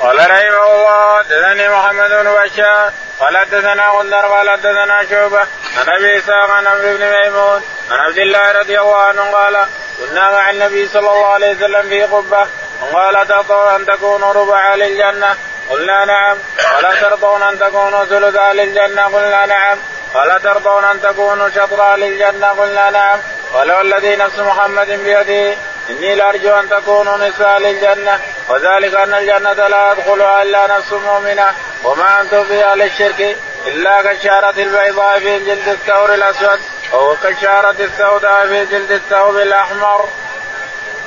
[0.00, 5.40] قال رحمه الله حدثني محمد بن بشار قال حدثنا غندر قال حدثنا شعبة
[5.76, 9.66] عن أبي إسحاق عن عمرو بن ميمون عن عبد الله رضي الله عنه قال
[9.98, 12.46] كنا مع النبي صلى الله عليه وسلم في قبة
[12.82, 15.36] وقال ترضون أن تكونوا ربع أهل الجنة؟
[15.70, 16.36] قلنا نعم.
[16.78, 19.78] ولا ترضون أن تكونوا ثلث أهل الجنة؟ قلنا نعم.
[20.14, 23.18] ولا ترضون أن تكونوا شطر أهل الجنة؟ قلنا نعم.
[23.54, 25.56] قال والذي نفس محمد بيده؟
[25.90, 31.46] إني لأرجو أن تكونوا نساء للجنه وذلك أن الجنة لا يدخلها إلا نفس مؤمنة.
[31.84, 36.60] وما أنتم في أهل الشرك إلا كالشارة البيضاء في جلد الثور الأسود
[36.92, 40.08] أو كالشارة السوداء في جلد الثوب الأحمر.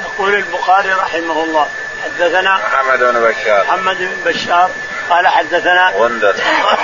[0.04, 1.68] يقول البخاري رحمه الله
[2.04, 3.66] حدثنا محمد بن بشار.
[3.68, 4.70] محمد بن بشار
[5.10, 6.36] قال حدثنا غندر.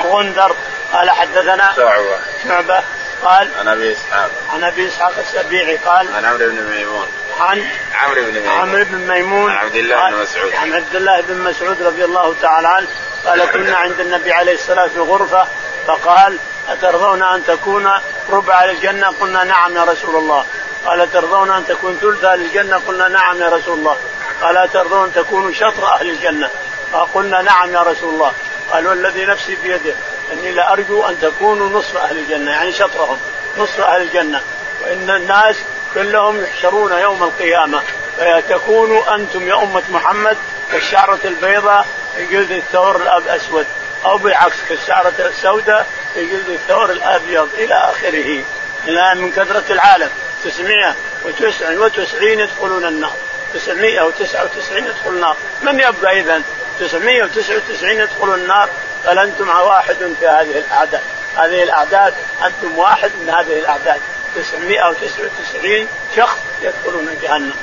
[0.04, 0.56] غندر
[0.94, 2.18] قال حدثنا شعبة.
[2.48, 2.84] شعبة
[3.23, 4.32] قال عن أبي إسحاق.
[4.54, 7.08] عن أبي إسحاق السبيعي قال عن عمرو بن ميمون.
[7.39, 8.60] عن عمرو بن ميمون.
[8.60, 9.51] عمرو بن ميمون.
[9.51, 10.54] عن عبد الله بن مسعود.
[10.54, 12.88] عن عبد الله بن مسعود رضي الله تعالى عنه.
[13.25, 15.47] قال كنا عند النبي عليه الصلاة في غرفه
[15.88, 16.38] فقال
[16.69, 17.89] أترضون أن تكون
[18.30, 20.45] ربع الجنة؟ قلنا نعم يا رسول الله.
[20.86, 23.97] قال ترضون أن تكون ثلث أهل الجنة؟ قلنا نعم يا رسول الله.
[24.41, 26.49] قال ترضون أن تكونوا شطر أهل الجنة؟
[26.91, 28.32] فقلنا نعم يا رسول الله.
[28.71, 29.95] قال والذي نفسي بيده.
[30.34, 33.18] إني لارجو أن تكونوا نصف أهل الجنة يعني شطرهم
[33.58, 34.42] نصف أهل الجنة.
[34.84, 35.56] وإن الناس
[35.94, 37.82] كلهم يحشرون يوم القيامة.
[38.18, 40.38] فتكونوا أنتم يا أمة محمد
[40.72, 41.86] كالشعرة البيضاء
[42.16, 43.66] في جلد الثور الاسود
[44.06, 48.44] أو بالعكس كالشعرة السوداء في جلد الثور الأبيض إلى آخره.
[48.88, 50.10] الآن من كثرة العالم
[50.44, 53.14] 999 يدخلون النار.
[53.54, 55.36] 999 يدخل النار.
[55.62, 56.42] من يبقى اذا
[56.80, 58.70] 999 يدخلون النار.
[59.08, 61.02] بل أنتم واحد في هذه الأعداد.
[61.38, 62.13] هذه الأعداد
[62.46, 64.02] أنتم واحد من هذه الأعداد.
[64.36, 67.54] 999 شخص يدخلون جهنم.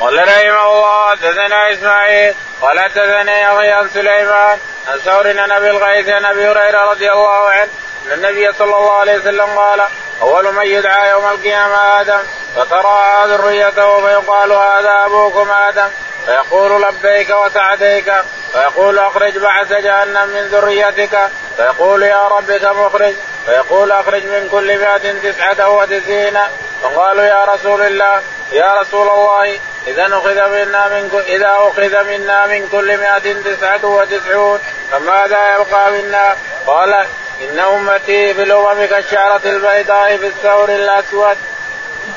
[0.00, 2.34] قال رحمه الله حدثنا إسماعيل.
[2.60, 4.58] قال حدثنا يحيى سليمان.
[4.88, 7.70] عن ثور عن أبي الغيث عن أبي هريرة رضي الله عنه.
[8.06, 9.82] أن النبي صلى الله عليه وسلم قال
[10.22, 12.20] أول من يدعى يوم القيامة آدم
[12.56, 15.88] فترى ذريته فيقال هذا أبوكم آدم.
[16.26, 18.12] فيقول لبيك وسعديك.
[18.52, 21.30] فيقول أخرج بعث جهنم من ذريتك.
[21.56, 23.14] فيقول يا رب كم اخرج
[23.46, 26.38] فيقول أخرج من كل مائة تسعة وتسعين.
[26.82, 32.68] فقالوا يا رسول الله يا رسول الله إذا أخذ منا من إذا أخذ منا من
[32.72, 34.58] كل مائة تسعة وتسعون
[34.90, 37.06] فماذا يبقى منا؟ قال
[37.40, 41.36] إن أمتي في الأمم كالشعرة البيضاء في الثور الأسود.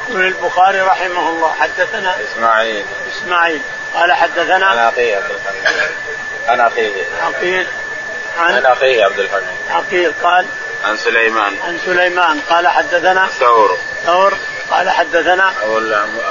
[0.10, 2.86] يقول البخاري رحمه الله حدثنا إسماعيل.
[3.16, 3.62] إسماعيل.
[3.94, 5.66] قال حدثنا عن أخيه عبد الحميد.
[6.48, 7.06] عن أخيه.
[7.22, 7.68] عقيل.
[8.40, 9.44] عن, عن أخيه عبد الحميد.
[9.70, 10.46] عقيل قال
[10.86, 11.56] عن سليمان.
[11.68, 12.40] عن سليمان.
[12.50, 13.78] قال حدثنا ثور.
[14.06, 14.34] ثور.
[14.72, 15.78] قال حدثنا أبو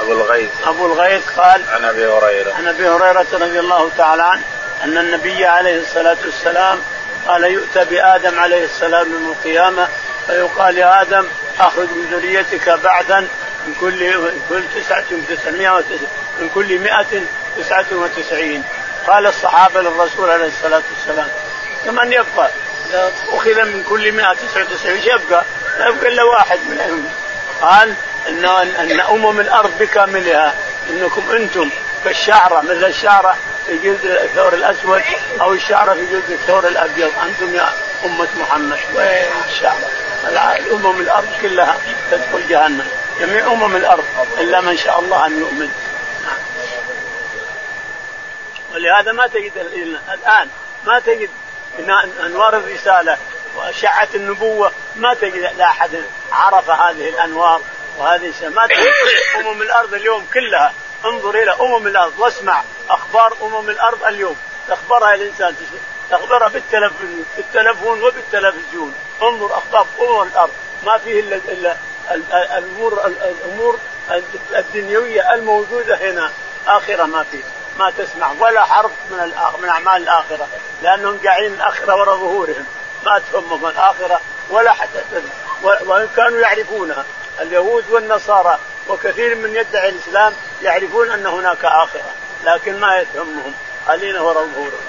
[0.01, 0.49] أبو الغيث.
[0.65, 2.53] أبو الغيث قال عن أبي هريرة.
[2.53, 4.41] عن أبي هريرة رضي الله تعالى عنه
[4.83, 6.79] أن النبي عليه الصلاة والسلام
[7.27, 9.87] قال يؤتى بآدم عليه السلام يوم القيامة
[10.27, 11.25] فيقال يا آدم
[11.59, 13.27] أخرج من ذريتك بعدا
[13.67, 14.13] من كل
[14.49, 15.83] كل تسعة وتسعمائة
[16.39, 17.21] من كل مائة
[17.57, 18.63] تسعة وتسعين.
[19.07, 21.27] قال الصحابة للرسول عليه الصلاة والسلام
[21.85, 22.49] كمن يبقى؟
[22.89, 25.43] إذا أخذ من كل 199 إيش يبقى؟
[25.79, 27.09] لا يبقى إلا واحد منهم.
[27.61, 27.93] قال
[28.27, 30.53] ان إن أمم الأرض بكاملها
[30.89, 31.69] إنكم أنتم
[32.03, 33.35] كالشعره مثل الشعرة
[33.67, 35.01] في جلد الثور الأسود
[35.41, 37.11] أو الشعرة في جلد الثور الأبيض.
[37.23, 37.69] أنتم يا
[38.05, 38.79] أمة محمد.
[38.95, 39.89] وين؟ الشعرة؟
[40.55, 41.77] الأمم الأرض كلها
[42.11, 42.87] تدخل جهنم.
[43.19, 44.03] جميع امم الأرض
[44.37, 45.71] إلا من شاء الله أن يؤمن.
[48.73, 49.51] ولهذا ما تجد
[50.13, 50.49] الآن
[50.85, 51.29] ما تجد
[52.25, 53.17] أنوار الرسالة
[53.55, 57.61] وأشعة النبوة ما تجد لا احد عرف هذه الأنوار
[57.97, 58.87] وهذه ما تجد
[59.35, 60.73] أمم الأرض اليوم كلها.
[61.05, 64.35] انظر إلى أمم الأرض واسمع أخبار أمم الأرض اليوم.
[64.67, 65.55] تخبرها الإنسان
[66.11, 68.95] تخبرها بالتلفزيون بالتلفون وبالتلفزيون.
[69.21, 70.51] انظر أخبار أمم الأرض.
[70.85, 71.75] ما فيه إلا
[72.13, 73.79] الأمور الأمور
[74.55, 76.31] الدنيوية الموجودة هنا.
[76.67, 77.43] آخرة ما فيه
[77.79, 80.47] ما تسمع ولا حرف من من أعمال الآخرة
[80.83, 82.65] لأنهم قاعدين الآخرة وراء ظهورهم.
[83.05, 84.19] ما تهمهم الآخرة
[84.49, 84.99] ولا حتى
[85.63, 87.05] وإن كانوا يعرفونها
[87.41, 92.11] اليهود والنصارى وكثير من يدعي الإسلام يعرفون أن هناك آخرة
[92.43, 93.53] لكن ما يتهمهم.
[93.87, 94.81] خلينا وراء ظهورهم.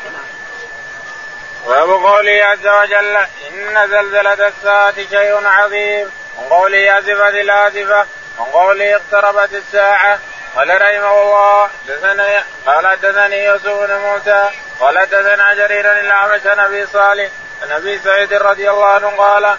[1.67, 6.11] باب قوله عز وجل إن زلزلة الساعة شيء عظيم.
[6.39, 8.07] وقوله ازفت الازفه
[8.39, 10.19] وقوله اقتربت الساعة
[10.57, 14.49] قال رحمه الله حدثنا قال حدثني يوسف بن موسى
[14.81, 17.29] قال حدثنا جرير الاعمش عن صالح
[17.71, 19.57] ابي سعيد رضي الله عنه قال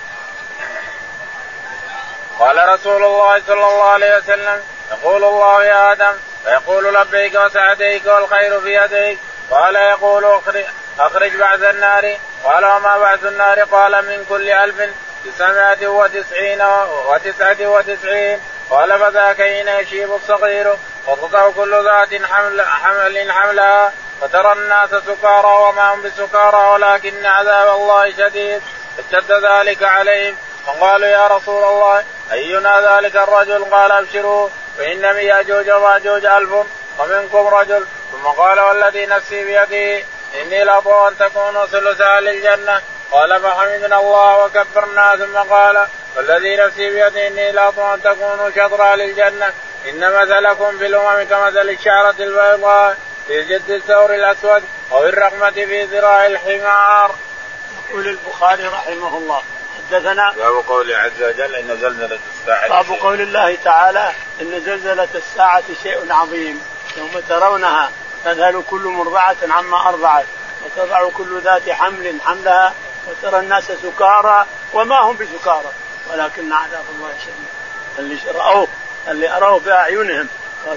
[2.39, 8.61] قال رسول الله صلى الله عليه وسلم يقول الله يا آدم فيقول لبيك وسعديك والخير
[8.61, 9.19] في يديك
[9.51, 10.63] قال يقول اخرج,
[10.99, 14.93] أخرج بعث النار قال وما بعث النار قال من كل ألف
[15.25, 16.61] تسعمائة وتسعين
[17.07, 20.75] وتسعة وتسعين قال فذاك حين يشيب الصغير
[21.07, 28.11] وتضع كل ذات حمل حمل حملها فترى الناس سكارى وما هم بسكارى ولكن عذاب الله
[28.11, 28.61] شديد
[28.97, 30.35] فاشتد ذلك عليهم.
[30.67, 36.51] فقالوا يا رسول الله أينا ذلك الرجل؟ قال أبشروا فإن من يأجوج ومأجوج ألف
[36.99, 37.85] ومنكم رجل.
[38.11, 40.05] ثم قال والذي نفسي بيده
[40.41, 46.89] إني لأطوع أن تكونوا ثلث أهل الجنة قال فحمدنا الله وكبرنا ثم قال والذي نفسي
[46.89, 49.53] بيده إني لأطوع أن تكونوا شطر أهل الجنة.
[49.89, 56.25] إن مثلكم في الأمم كمثل الشعرة البيضاء في جد الثور الأسود أو الرقمة في ذراع
[56.25, 57.15] الحمار.
[57.89, 59.41] يقول البخاري رحمه الله.
[59.77, 64.11] حدثنا باب قوله عز وجل إن زلزلة الساعة باب قول الله تعالى
[64.41, 66.61] إن زلزلة الساعة شيء عظيم.
[66.97, 67.91] يوم ترونها
[68.25, 70.25] تذهل كل مرضعة عما أرضعت
[70.65, 72.73] وتضع كل ذات حمل حملها
[73.07, 75.71] وترى الناس سكارى وما هم بسكارى.
[76.09, 77.47] ولكن عذاب الله شديد.
[77.99, 78.67] اللي راوه
[79.07, 80.27] اللي اروه بأعينهم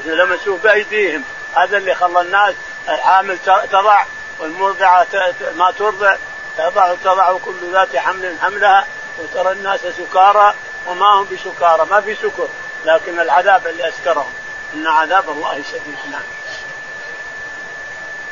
[0.04, 1.24] لمسوه بأيديهم.
[1.54, 2.54] هذا اللي خلى الناس
[2.88, 3.38] الحامل
[3.72, 4.04] تضع
[4.38, 5.06] والمرضعه
[5.54, 6.16] ما ترضع.
[6.58, 8.86] تضع تضع كل ذات حمل حملها
[9.18, 10.54] وترى الناس سكارى
[10.86, 11.86] وما هم بسكارى.
[11.90, 12.48] ما في سكر
[12.84, 14.32] لكن العذاب اللي أسكرهم.
[14.74, 15.96] إن عذاب الله شديد.
[16.10, 16.22] نعم.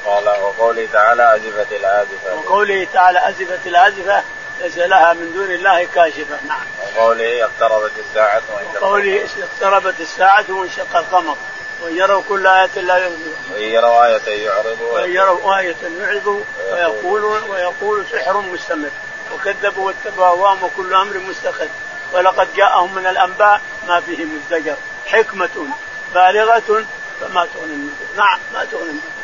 [0.07, 2.35] قال وقوله تعالى أزفت الآزفة.
[2.35, 4.23] وقوله تعالى أزفت الآزفة
[4.61, 6.39] ليس لها من دون الله كاشفة.
[6.49, 6.61] نعم.
[6.97, 8.43] وقوله اقتربت الساعة
[8.75, 11.37] وقوله اقتربت الساعة وانشق القمر.
[11.83, 13.37] وإن يروا كل آية لا يؤمنون.
[13.53, 16.41] وإن يروا آية يعرضوا وإن يروا آية يعرضوا
[16.73, 18.91] ويقولوا ويقول سحر مستمر.
[19.35, 21.69] وكذبوا واتبعوا أهواهم وكل أمر مستخد
[22.13, 25.67] ولقد جاءهم من الأنباء ما فيه مزدجر حكمة
[26.15, 26.85] بالغة
[27.21, 29.24] فما تغني النذر نعم ما تغني النذر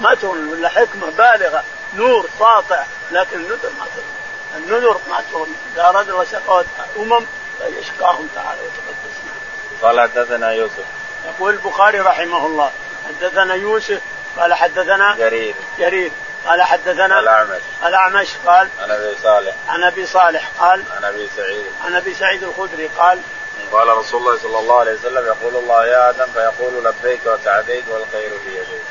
[0.00, 4.20] ما تغني ولا حكمة بالغة؟ نور ساطع لكن النذر ما تغني
[4.56, 6.64] النذر ما تغني إذا أراد الله شقوة
[6.96, 7.26] أمم
[7.58, 9.20] فيشقاهم تعالى وتقدس
[9.82, 10.84] قال حدثنا يوسف.
[11.26, 12.70] يقول البخاري رحمه الله
[13.08, 14.00] حدثنا يوسف
[14.36, 15.54] قال حدثنا جرير.
[15.78, 16.10] جرير.
[16.46, 17.60] قال حدثنا الأعمش.
[17.86, 19.54] الأعمش قال عن أبي صالح.
[19.68, 21.66] عن أبي صالح قال عن أبي سعيد.
[21.84, 23.18] عن أبي سعيد الخدري قال
[23.72, 28.30] قال رسول الله صلى الله عليه وسلم يقول الله يا آدم فيقول لبيك وسعديك والخير
[28.44, 28.82] في يديك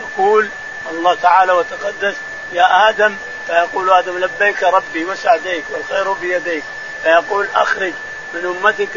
[0.00, 0.48] يقول
[0.90, 2.14] الله تعالى وتقدس
[2.52, 6.64] يا آدم فيقول آدم لبيك ربي وسعديك والخير بيديك.
[7.02, 7.92] فيقول أخرج
[8.34, 8.96] من أمتك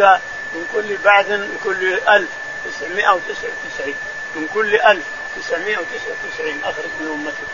[0.53, 2.29] من كل بعث من كل ألف
[2.65, 3.93] 999
[4.35, 7.47] من كل 1999 أخرج من أمتك.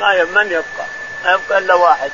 [0.00, 0.86] ما من يبقى؟
[1.24, 2.10] ما يبقى إلا واحد.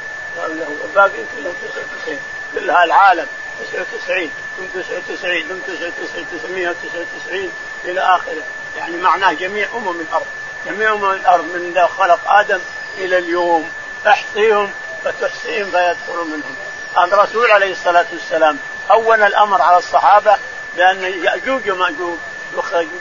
[0.85, 2.18] الباقي كلهم 99
[2.55, 3.27] كلها العالم
[3.73, 7.53] 99 ثم 99 ثم 99 999
[7.85, 8.42] إلى آخره.
[8.77, 10.27] يعني معناه جميع أمم الأرض.
[10.66, 12.61] جميع امم الأرض من خلق آدم
[12.98, 13.70] إلى اليوم
[14.07, 14.70] احصيهم
[15.05, 16.57] فتحصيهم فيدخل منهم.
[16.98, 18.59] الرسول عليه الصلاة والسلام
[18.90, 20.37] هون الأمر على الصحابة
[20.77, 22.16] بأن يأجوج وماجوج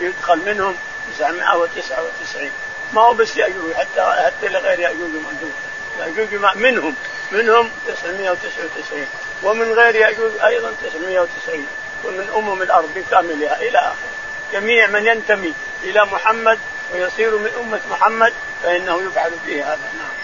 [0.02, 0.76] يدخل منهم
[1.18, 2.52] 999
[2.94, 5.52] ما هو بس يأجوج حتى حتى لغير يأجوج وماجوج
[6.00, 6.56] يأجوج.
[6.56, 6.96] منهم
[7.32, 9.08] منهم 999
[9.44, 11.68] ومن غير يأجوج أيضا 990
[12.04, 14.14] ومن أمم الأرض بكاملها إلى آخره.
[14.54, 16.60] جميع من ينتمي إلى محمد
[16.94, 20.24] ويصير من أمة محمد فإنه يفعل به هذا نعم.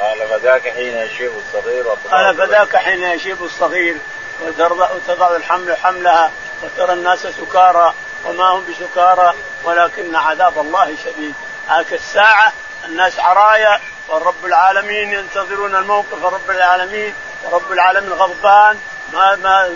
[0.00, 3.96] قال فذاك حين يشيب الصغير قال فذاك حين يشيب الصغير
[4.40, 6.30] وتضع الحمل حملها
[6.62, 7.94] وترى الناس سكارى
[8.24, 11.34] وما هم بسكارى ولكن عذاب الله شديد
[11.68, 12.52] هاك الساعة
[12.84, 18.78] الناس عرايا والرب العالمين ينتظرون الموقف رب العالمين ورب العالمين غضبان
[19.12, 19.74] ما ما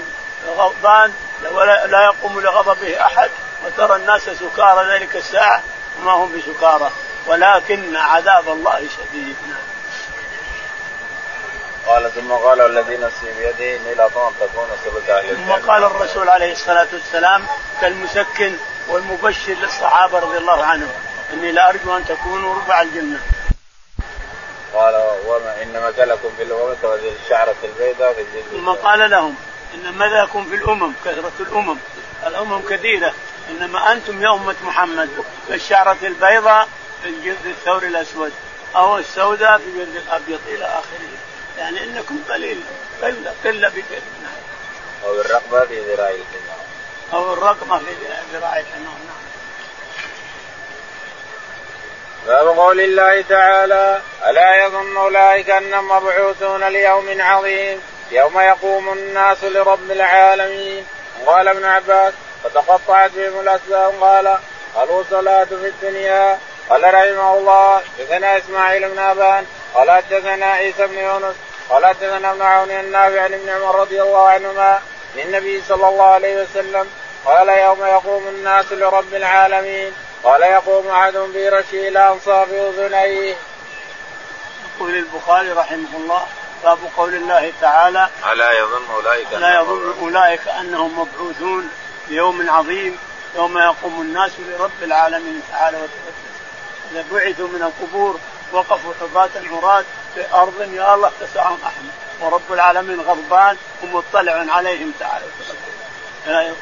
[0.49, 1.12] غضبان
[1.53, 3.31] ولا لا يقوم لغضبه أحد
[3.66, 5.62] وترى الناس سكارى ذلك الساعة
[5.99, 6.90] وما هم بسكارى.
[7.27, 9.37] ولكن عذاب الله شديد.
[11.87, 14.68] قال ثم قال الذي نفسي بيده اني لا ان تكون
[15.09, 17.46] أهل ثم قال الرسول عليه الصلاة والسلام
[17.81, 18.57] كالمسكن
[18.88, 20.92] والمبشر للصحابة رضي الله عنهم
[21.33, 23.20] إني لارجو أن تكونوا ربع الجنة.
[24.75, 24.94] قال
[25.27, 28.44] وما إن مثلكم في الأمم كمثل الشعرة البيضاء في الجلد.
[28.53, 29.35] ثم قال لهم
[29.75, 31.79] إن مثلكم في الأمم كثرة الأمم
[32.27, 33.14] الأمم كثيرة
[33.51, 35.09] إنما أنتم يا أمة محمد
[35.49, 36.69] كالشعره البيضاء
[37.03, 38.33] في الجلد الثور الأسود
[38.77, 41.19] أو السوداء في الجلد الأبيض إلى آخره.
[41.59, 42.61] يعني إنكم قليل
[43.03, 43.73] قلة قلة
[44.23, 44.33] نعم.
[45.05, 46.61] أو الرقبة في ذراع الحمار.
[47.13, 47.85] أو الرقبة في
[48.33, 49.21] ذراع الحمار نعم.
[52.27, 59.91] باب قول الله تعالى ألا يظن أولئك أنهم مبعوثون ليوم عظيم يوم يقوم الناس لرب
[59.91, 60.87] العالمين؟
[61.27, 64.38] قال ابن عباس فتقطعت بهم الأسباب قال
[64.74, 66.38] قالوا صلاة في الدنيا.
[66.70, 67.83] قال رحمه الله.
[67.98, 69.46] حدثنا إسماعيل بن أبان.
[69.74, 71.35] قال حدثنا عيسى بن يونس.
[71.70, 74.81] قال حدثنا ابن عون النافع عن ابن عمر رضي الله عنهما
[75.16, 76.90] للنبي صلى الله عليه وسلم.
[77.24, 79.92] قال يوم يقوم الناس لرب العالمين.
[80.24, 83.35] قال يقوم أحد برشه إلى انصاف أذنيه.
[84.76, 86.26] يقول البخاري رحمه الله
[86.64, 91.70] باب قول الله تعالى ألا يظن أولئك الا يظن أولئك أنهم مبعوثون.
[92.11, 92.99] ليوم عظيم
[93.37, 96.31] يوم يقوم الناس لرب العالمين تعالى وتقدس
[96.92, 98.18] إذا بعثوا من القبور
[98.53, 101.90] وقفوا حفاة عراة في أرض يا الله تسعهم أحمد.
[102.20, 105.25] ورب العالمين غضبان ومطلع عليهم تعالى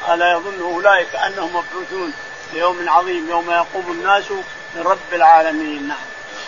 [0.09, 2.13] ألا يظن أولئك أنهم مبعوثون
[2.53, 4.23] ليوم عظيم يوم يقوم الناس
[4.75, 5.87] لرب العالمين.
[5.87, 5.97] نعم.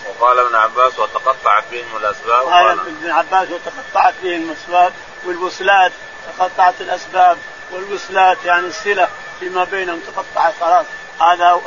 [0.08, 2.42] وقال ابن عباس وتقطعت بهم الأسباب.
[2.46, 4.94] قال ابن عباس وتقطعت بهم الأسباب
[5.26, 5.92] والوصلات
[6.38, 7.38] تقطعت الأسباب.
[7.72, 9.08] والوصلات يعني الصله
[9.40, 10.86] فيما بينهم تقطعت خلاص
[11.22, 11.62] هذا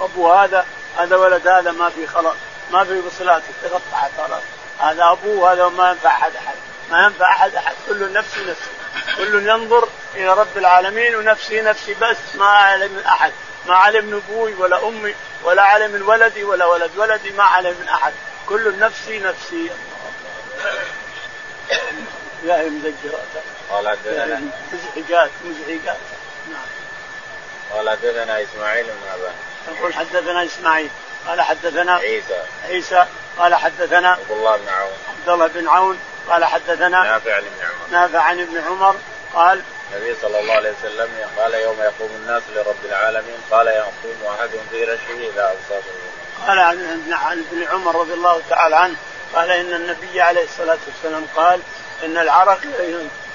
[0.00, 0.66] أبو هذا
[0.98, 2.36] هذا ولد هذا ما في خلاص
[2.72, 4.42] ما في وصلات تقطعت خلاص
[4.80, 6.54] هذا أبوه هذا ما ينفع أحد أحد
[6.90, 8.70] ما ينفع أحد أحد كل نفسي نفسي
[9.16, 13.32] كل ينظر إلى رب العالمين ونفسي نفسي بس ما علم من أحد.
[13.66, 15.14] ما علم من أبوي ولا أمي
[15.44, 18.12] ولا علم من ولدي ولا ولد ولدي ما علم من أحد.
[18.46, 19.70] كل نفسي نفسي.
[22.44, 23.24] يا هي مزجرات
[23.70, 25.96] قال حدثنا مزعجات مزعجات.
[26.50, 26.66] نعم.
[27.72, 29.34] قال حدثنا إسماعيل بن أبان.
[29.76, 30.90] يقول حدثنا إسماعيل.
[31.28, 32.42] قال حدثنا عيسى.
[32.64, 33.06] عيسى.
[33.38, 34.92] قال حدثنا عبد الله بن عون.
[35.08, 35.98] عبد الله بن عون.
[36.28, 37.88] قال حدثنا نافع عن ابن عمر.
[37.90, 38.96] نافع عن ابن عمر.
[39.34, 44.66] قال النبي صلى الله عليه وسلم قال يوم يقوم الناس لرب العالمين قال يقوم احدهم
[44.70, 45.82] في رشه إلى اوساط
[46.46, 46.58] قال
[47.12, 48.96] عن ابن عمر رضي الله تعالى عنه
[49.34, 51.60] قال إن النبي عليه الصلاة والسلام قال
[52.04, 52.60] إن العرق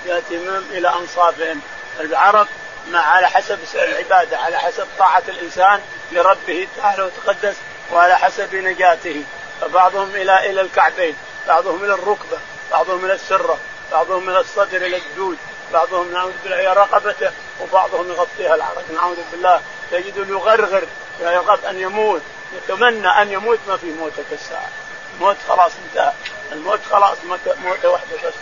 [0.05, 1.61] يأتي منهم إلى أنصافهم.
[1.99, 2.47] العرق
[2.89, 5.79] مع على حسب العبادة على حسب طاعة الإنسان
[6.11, 7.55] لربه تعالى وتقدس
[7.91, 9.23] وعلى حسب نجاته.
[9.61, 11.15] فبعضهم إلى إلى الكعبين
[11.47, 12.37] بعضهم إلى الركبة
[12.71, 13.57] بعضهم إلى السرة
[13.91, 15.37] بعضهم إلى الصدر إلى الجود
[15.73, 18.83] بعضهم نعوذ بالله إلى رقبته وبعضهم يغطيها العرق.
[18.93, 19.61] نعوذ بالله.
[19.91, 20.83] تجد يغرغر
[21.19, 22.21] يرغب أن يموت
[22.55, 24.69] يتمنى أن يموت ما في موتك الساعة.
[25.15, 26.13] الموت خلاص انتهى.
[26.51, 27.17] الموت خلاص
[27.63, 28.33] موتة واحدة بس.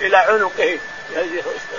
[0.00, 0.78] إلى عنقه.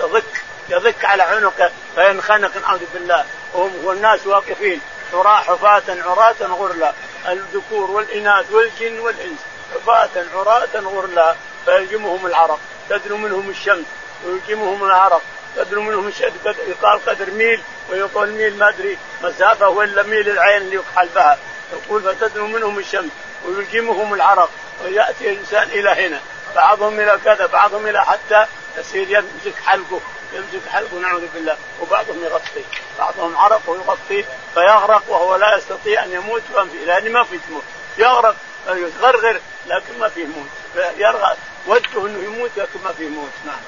[0.00, 0.24] يضك
[0.68, 3.24] يضك على عنقه فينخنق نعوذ بالله.
[3.54, 4.80] وهم والناس واقفين.
[5.12, 6.92] حراء حفاة عراة غرلا.
[7.28, 9.38] الذكور والإناث والجن والإنس.
[9.74, 11.34] حفاة عراة غرلا.
[11.64, 12.60] فيلجمهم العرق.
[12.90, 13.84] تدنو منهم الشمس.
[14.26, 15.22] ويلجمهم العرق.
[15.56, 16.32] تدنو منهم الشمس
[16.68, 17.60] يقال قدر ميل.
[17.90, 21.38] ويقول ميل ما أدري مسافه ولا ميل العين اللي يكحل بها.
[21.72, 23.10] يقول فتدنو منهم الشمس.
[23.46, 24.50] ويلجمهم العرق.
[24.84, 26.20] ويأتي الإنسان إلى هنا.
[26.54, 28.46] بعضهم إلى كذا بعضهم إلى حتى
[28.78, 30.00] يصير يمسك حلقه
[30.32, 31.56] يمسك حلقه نعوذ بالله.
[31.80, 32.64] وبعضهم يغطي
[32.98, 34.24] بعضهم عرق ويغطيه
[34.54, 36.42] فيغرق وهو لا يستطيع أن يموت
[36.86, 37.62] لأن ما في موت
[37.98, 38.36] يغرق
[38.68, 40.48] يغرغر لكن ما فيه موت.
[40.96, 41.36] يرغب
[41.66, 43.30] وده إنه يموت لكن ما فيه موت.
[43.46, 43.60] نعم.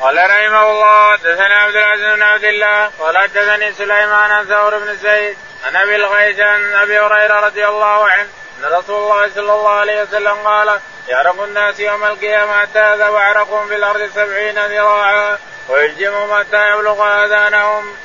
[0.00, 4.96] قال رحمه الله حدثنا عبد العزيز بن عبد الله قال حدثني سليمان عن ثور بن
[4.96, 8.28] زيد عن أبي الغيث عن أبي هريرة رضي الله عنه
[8.64, 13.68] أن رسول الله صلى الله عليه وسلم قال يعرق الناس يوم القيامة حتى يذهب عرقهم
[13.68, 15.38] في الأرض سبعين ذراعا
[15.68, 17.96] ويلجمهم حتى يبلغ آذانهم.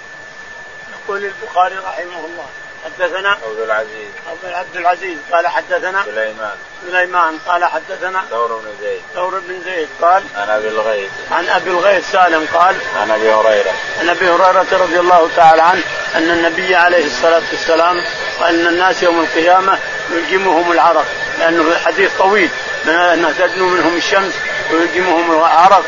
[0.92, 2.50] يقول البخاري رحمه الله
[2.86, 4.12] حدثنا عبد العزيز.
[4.54, 5.18] عبد العزيز.
[5.32, 6.56] قال حدثنا سليمان.
[6.88, 7.38] سليمان.
[7.48, 9.02] قال حدثنا ثور بن زيد.
[9.16, 9.88] ثور بن زيد.
[10.02, 11.10] قال عن أبي الغيث.
[11.32, 12.48] عن أبي الغيث سالم.
[12.54, 13.72] قال عن أبي هريرة.
[14.00, 15.84] عن أبي هريرة رضي الله تعالى عنه
[16.16, 18.04] أن النبي عليه الصلاة والسلام
[18.42, 19.80] وأن الناس يوم القيامة
[20.12, 21.06] يلجمهم العرق
[21.40, 22.50] لأنه الحديث طويل.
[22.86, 24.34] من تدنو منهم الشمس
[24.72, 25.86] ويلجمهم العرق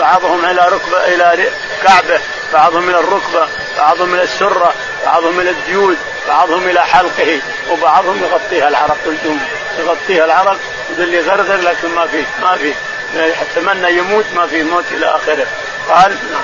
[0.00, 1.50] بعضهم إلى ركبه إلى
[1.82, 2.20] كعبة
[2.52, 3.48] بعضهم إلى الركبة
[3.78, 4.74] بعضهم إلى السرة.
[5.04, 5.98] بعضهم إلى الديود
[6.28, 7.40] بعضهم إلى حلقه
[7.70, 9.38] وبعضهم يغطيها العرق الجم
[9.78, 10.56] يغطيها العرق
[10.90, 12.74] يظل يغرغر لكن ما فيه ما فيه
[13.14, 15.46] يتمنى يموت ما فيه موت إلى آخره.
[15.88, 16.42] قال نعم.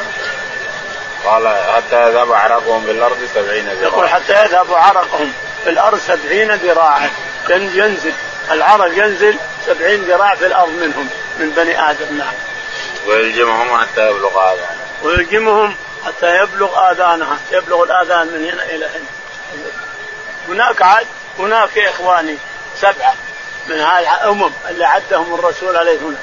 [1.25, 3.83] قال حتى يذهب عرقهم في الأرض سبعين ذراعا.
[3.83, 5.33] يقول حتى يذهب عرقهم
[5.65, 7.11] في الأرض سبعين ذراعا.
[7.51, 8.13] ينزل
[8.51, 9.37] العرق ينزل
[9.67, 12.19] سبعين ذراع في الأرض منهم من بني آدم.
[12.19, 12.35] نعم.
[13.07, 15.75] ويلجمهم حتى يبلغ اذانهم ويلجمهم
[16.07, 19.07] حتى يبلغ آذانها يبلغ الآذان من هنا إلى هنا.
[20.49, 21.07] هناك عد
[21.39, 22.39] هناك يا إخواني
[22.77, 23.15] سبعة
[23.67, 26.17] من هذه الأمم اللي عدهم الرسول عليه هنا.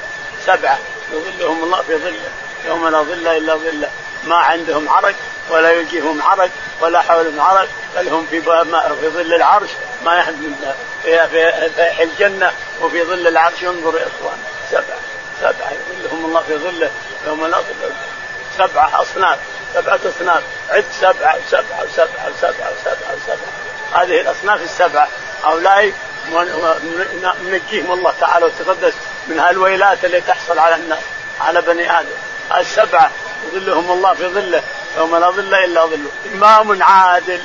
[0.46, 0.78] سبعة.
[1.12, 2.30] يظلهم الله في ظله
[2.66, 3.90] يوم لا ظل إلا ظلة.
[4.24, 5.14] ما عندهم عرق
[5.50, 8.42] ولا يجيهم عرق ولا حولهم عرق بل هم في
[9.00, 9.70] في ظل العرش.
[10.04, 10.54] ما يحمل
[11.02, 13.62] في, في, في الجنة وفي ظل العرش.
[13.62, 14.38] ينظر يا إخوان.
[14.70, 14.98] سبعة.
[15.40, 15.72] سبعة.
[15.72, 16.90] يظلهم الله في ظلة.
[17.26, 17.92] يوم لا ظل
[18.58, 19.38] سبعة أصناف.
[19.74, 20.42] سبعة أصناف.
[20.70, 25.08] عد سبعة وسبعه وسبعه وسبعه وسبعه وسبعه هذه الأصناف السبعة.
[25.44, 25.92] هؤلاء
[27.42, 28.94] منجيهم الله تعالى وتقدس
[29.26, 30.98] من هالويلات اللي تحصل على الناس
[31.40, 32.08] على بني آدم.
[32.58, 33.10] السبعة
[33.52, 34.62] يظلهم الله في ظله
[34.96, 36.10] يوم لا ظل إلا ظله.
[36.34, 37.40] إمام عادل.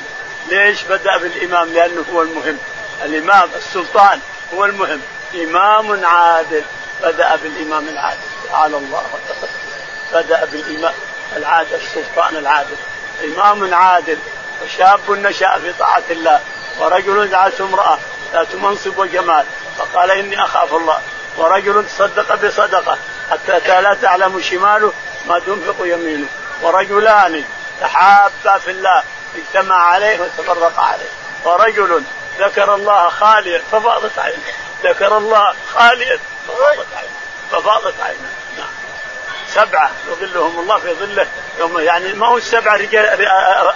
[0.48, 2.58] ليش بدأ بالإمام؟ لأنه هو المهم.
[3.04, 4.20] الإمام السلطان
[4.54, 5.00] هو المهم.
[5.34, 6.62] إمام عادل.
[7.02, 8.20] بدأ بالإمام العادل.
[8.50, 9.54] تعالى الله وتقدس.
[10.12, 10.94] بدأ بالامام
[11.36, 12.76] العادل السلطان العادل.
[13.24, 14.18] إمام عادل
[14.64, 16.40] وشاب نشأ في طاعة الله
[16.78, 17.98] ورجل دعته امرأة
[18.32, 19.44] ذات منصب وجمال
[19.78, 21.00] فقال إني أخاف الله.
[21.36, 22.98] ورجل تصدق بصدقة
[23.30, 24.92] حتى لا تعلم شماله
[25.28, 26.26] ما تنفق يمينه.
[26.62, 27.44] ورجلان
[27.80, 29.02] تحابا في الله
[29.36, 31.10] اجتمع عليه وتفرق عليه.
[31.44, 32.02] ورجل
[32.38, 34.52] ذكر الله خاليا ففاضت عينه
[34.84, 36.18] ذكر الله خاليا
[36.48, 37.20] ففاضت عينه
[37.50, 38.28] ففاضت عينه
[38.58, 38.68] نعم.
[39.54, 41.26] سبعة يظلهم الله في ظله.
[41.58, 43.26] يوم يعني ما هو السبعة رجال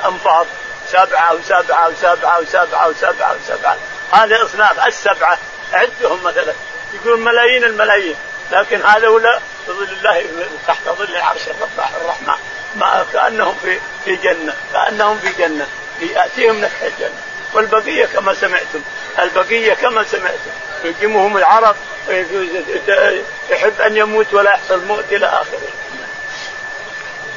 [0.06, 0.46] أنفاض.
[0.92, 3.76] سبعة وسبعة وسبعة وسبعة وسبعة وسبعة.
[4.12, 5.38] هذه أصناف السبعة.
[5.72, 6.52] عدهم مثلا.
[6.94, 8.16] يقول ملايين الملايين.
[8.52, 9.08] لكن هذا
[9.66, 10.26] في ظل الله
[10.66, 11.40] تحت ظل عرش
[12.02, 12.34] الرحمن.
[12.76, 14.54] ما كأنهم في في جنة.
[14.72, 15.66] كأنهم في جنة.
[16.00, 17.20] يأتيهم نفح الجنة.
[17.52, 18.82] والبقية كما سمعتم.
[19.18, 20.50] البقية كما سمعتم.
[20.84, 21.76] يلجمهم العرب.
[23.50, 25.68] يحب أن يموت ولا يحصل موت إلى آخره.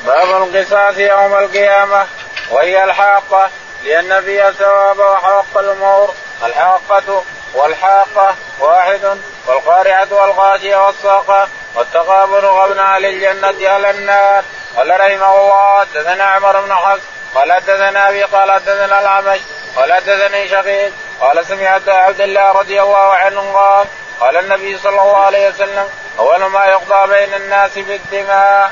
[0.05, 2.05] باب القصاص يوم القيامة
[2.51, 3.49] وهي الحاقة
[3.83, 6.13] لأن فيها ثواب وحق المور
[6.45, 14.43] الحاقة والحاقة واحد والقارعة والغاشيه والصاقه والتقابل غبن أهل الجنه أهل النار.
[14.77, 17.01] قال رحمه الله حدثنا عمر بن حفص
[17.35, 19.39] قال حدثنا أبي قال حدثنا الأعمش
[19.75, 23.87] قال حدثني شقيق قال سمعت عبد الله رضي الله عنه قال
[24.19, 25.89] قال النبي صلى الله عليه وسلم
[26.19, 28.71] اول ما يقضى بين الناس بالدماء.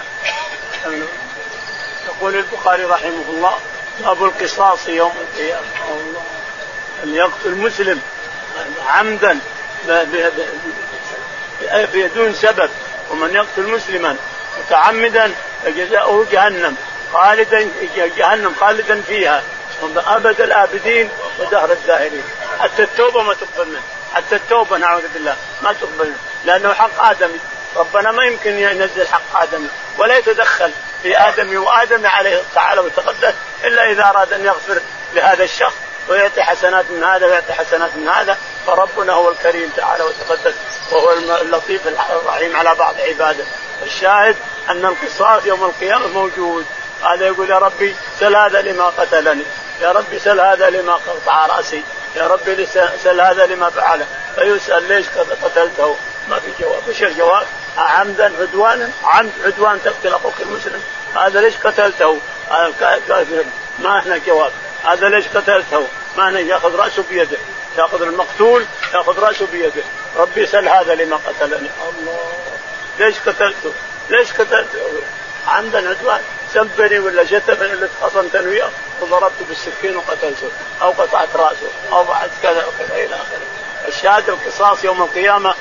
[2.06, 3.54] يقول البخاري رحمه الله
[4.00, 5.66] باب القصاص يوم القيامة.
[7.04, 8.02] أن يقتل مسلم
[8.88, 9.39] عمدا
[11.72, 12.70] بدون سبب
[13.12, 14.16] ومن يقتل مسلما
[14.60, 15.32] متعمدا
[15.64, 16.78] فجزاؤه جهنم
[17.14, 19.43] خالدا جهنم خالدا فيها
[19.96, 22.24] ابد الآبدين ودهر الداهرين.
[22.60, 23.82] حتى التوبة ما تقبل منه.
[24.16, 25.36] حتى التوبة نعوذ بالله.
[25.61, 26.13] ما تقبل.
[26.45, 27.39] لأنه حق ادمي
[27.76, 30.72] ربنا ما يمكن ينزل حق ادمي ولا يتدخل
[31.03, 34.82] في ادمي وآدم عليه تعالى وتقدس إلا إذا أراد أن يغفر
[35.13, 35.74] لهذا الشخص
[36.09, 38.38] ويعطي حسنات من هذا ويعطي حسنات من هذا
[38.68, 40.53] فربنا هو الكريم تعالى وتقدس
[40.91, 43.43] وهو اللطيف الرحيم على بعض عباده.
[43.84, 44.36] الشاهد
[44.70, 46.66] أن القصاص يوم القيامة موجود.
[47.03, 49.43] هذا يقول يا ربي سل هذا لما قتلني.
[49.82, 51.84] يا ربي سل هذا لما قطع رأسي.
[52.16, 52.66] يا ربي
[53.03, 54.05] سل هذا لما فعله.
[54.36, 55.05] فيسأل ليش
[55.43, 55.95] قتلته؟
[56.30, 56.82] ما في جواب.
[56.88, 57.45] إيش الجواب؟
[57.78, 60.82] عمدا عدوانا؟ عمد عدوان تقتل أخوك المسلم.
[61.16, 63.45] هذا ليش قتلته؟ هذا
[63.80, 64.51] ما هنا جواب.
[64.84, 65.88] هذا ليش قتلته؟
[66.18, 67.38] ما هنا يأخذ رأسه بيده.
[67.78, 69.84] يأخذ المقتول يأخذ رأسه بيده.
[70.16, 71.70] ربي يسال هذا لما قتلني.
[71.89, 72.34] الله.
[72.99, 73.74] ليش قتلته؟
[74.09, 74.80] ليش قتلته؟
[75.48, 76.22] عندنا عدوان
[76.54, 78.70] سبني ولا شتمني ولا تخاصمتني وياه؟
[79.02, 80.50] وضربته بالسكين وقتلته
[80.82, 83.41] أو قطعت رأسه أو بعد كذا وكذا إلى آخره.
[83.88, 85.54] الشهاده القصاص يوم القيامة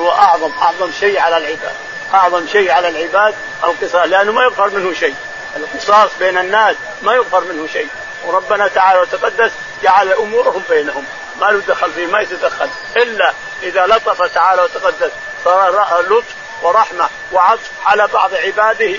[0.00, 1.74] هو أعظم أعظم شيء على العباد.
[2.14, 3.34] أعظم شيء على العباد
[3.64, 5.14] القصاص لأنه ما يغفر منه شيء.
[5.56, 7.88] القصاص بين الناس ما يغفر منه شيء.
[8.24, 9.50] وربنا تعالى وتقدس
[9.82, 11.04] جعل أمورهم بينهم.
[11.40, 12.68] ما له دخل فيه ما يتدخل.
[12.96, 13.32] إلا
[13.62, 15.10] إذا لطف تعالى وتقدس.
[15.44, 18.98] صار لطف ورحمة وعطف على بعض عباده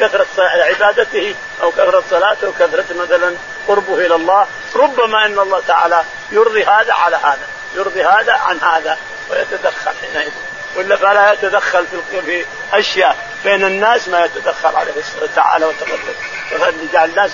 [0.00, 3.34] كثرة عبادته أو كثرة صلاته أو كثرة مثلا
[3.68, 4.46] قربه إلى الله.
[4.74, 8.98] ربما أن الله تعالى يرضي هذا على هذا يرضي هذا عن هذا
[9.30, 10.32] ويتدخل حينئذ.
[10.76, 11.86] ولا فلا يتدخل
[12.26, 14.92] في أشياء بين الناس ما يتدخل عليه
[15.36, 17.30] تعالى وتقدم جعل الناس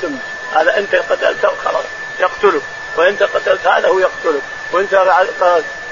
[0.55, 1.85] هذا انت قتلته خلاص
[2.21, 2.63] يقتلك.
[2.97, 4.43] وانت قتلت هذا هو يقتلك.
[4.73, 4.95] وانت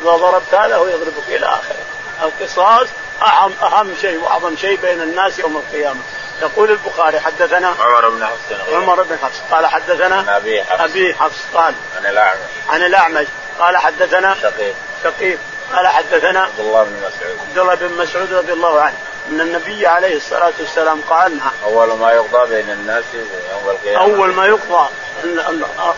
[0.05, 1.85] ضربت هذا هو يضربك إلى آخره.
[2.23, 2.89] القصاص
[3.23, 6.01] اهم أهم شيء وأعظم شيء بين الناس يوم القيامة.
[6.43, 8.73] يقول البخاري حدثنا عمر بن حفص.
[8.73, 9.41] عمر بن حفص.
[9.51, 10.81] قال حدثنا أبي حفص.
[10.81, 11.41] أبي حفص.
[11.55, 12.39] قال عن الأعمش.
[12.69, 13.27] عن الأعمش.
[13.59, 14.75] قال حدثنا شقيق.
[15.05, 15.39] شقيق.
[15.73, 17.39] قال حدثنا عبد الله بن مسعود.
[17.49, 18.95] عبد الله بن مسعود رضي الله عنه.
[19.29, 24.03] أن النبي عليه الصلاة والسلام قال أول ما يقضى بين الناس يوم القيامة.
[24.03, 24.89] أول ما يقضى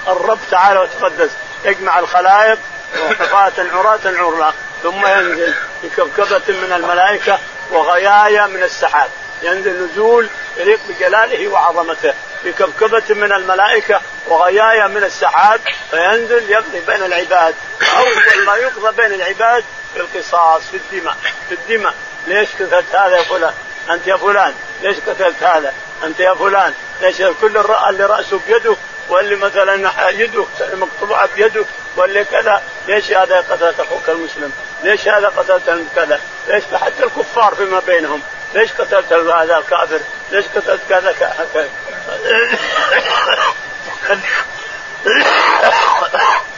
[0.08, 1.30] الرب تعالى وتقدس.
[1.64, 2.58] يجمع الخلائق.
[3.18, 4.52] حفاة عراة عرلا.
[4.84, 7.38] ثم ينزل بكبكبة من الملائكة
[7.70, 9.10] وغيايا من السحاب.
[9.42, 12.14] ينزل نزول يليق بجلاله وعظمته.
[12.44, 15.60] بكبكبة من الملائكة وغيايا من السحاب
[15.90, 17.54] فينزل يقضي بين العباد.
[17.96, 19.64] أول ما يقضى بين العباد
[19.94, 21.16] في القصاص في الدماء.
[21.48, 21.94] في الدماء.
[22.26, 23.54] ليش قتلت هذا يا فلان؟
[23.90, 24.54] أنت يا فلان.
[24.82, 25.74] ليش قتلت هذا؟
[26.04, 26.74] أنت يا فلان.
[27.00, 27.56] ليش كل
[27.88, 28.76] اللي رأسه بيده
[29.08, 31.64] واللي مثلا يده مقطوعة بيده
[31.96, 32.62] واللي كذا.
[32.88, 34.52] ليش هذا قتلت أخوك المسلم؟
[34.82, 38.22] ليش هذا قتلت كذا؟ ليش حتى الكفار فيما بينهم؟
[38.54, 40.00] ليش قتلت هذا الكافر؟
[40.30, 41.68] ليش قتلت كذا كذا؟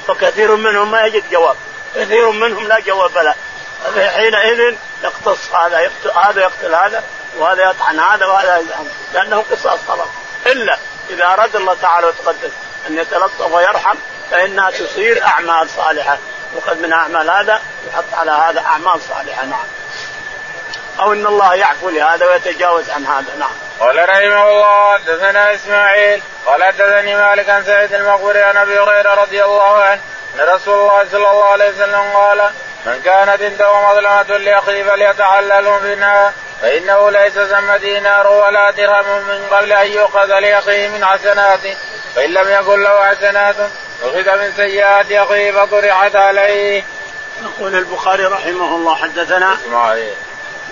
[0.08, 1.56] فكثير منهم ما يجد جواب
[1.94, 3.34] كثير منهم لا جواب له
[3.96, 7.04] حينئذ يقتص هذا يقتل هذا يقتل هذا
[7.38, 10.08] وهذا يطعن هذا وهذا يزعم لأنه قصاص خلاص
[10.46, 10.78] إلا
[11.10, 12.50] إذا أراد الله تعالى وتقدس
[12.88, 13.96] أن يتلطف ويرحم
[14.30, 16.18] فإنها تصير أعمال صالحة
[16.54, 19.66] يؤخذ من أعمال هذا يحط على هذا أعمال صالحة نعم
[21.00, 23.50] أو إن الله يعفو لهذا ويتجاوز عن هذا نعم.
[23.80, 29.44] قال رحمه الله حدثنا إسماعيل قال حدثني مالك عن سعيد المقبري عن أبي هريرة رضي
[29.44, 30.00] الله عنه
[30.34, 32.50] أن رسول الله صلى الله عليه وسلم قال
[32.86, 36.32] من كانت عنده مظلمة لأخيه فليتحلل منها
[36.62, 41.76] فإنه ليس ثم دينار ولا درهم من قبل أن يؤخذ لأخيه من حسناته
[42.14, 43.56] فإن لم يكن له حسنات
[44.02, 46.84] أخذ من سيئات أخيه فطرحت عليه.
[47.42, 50.12] يقول البخاري رحمه الله حدثنا إسماعيل.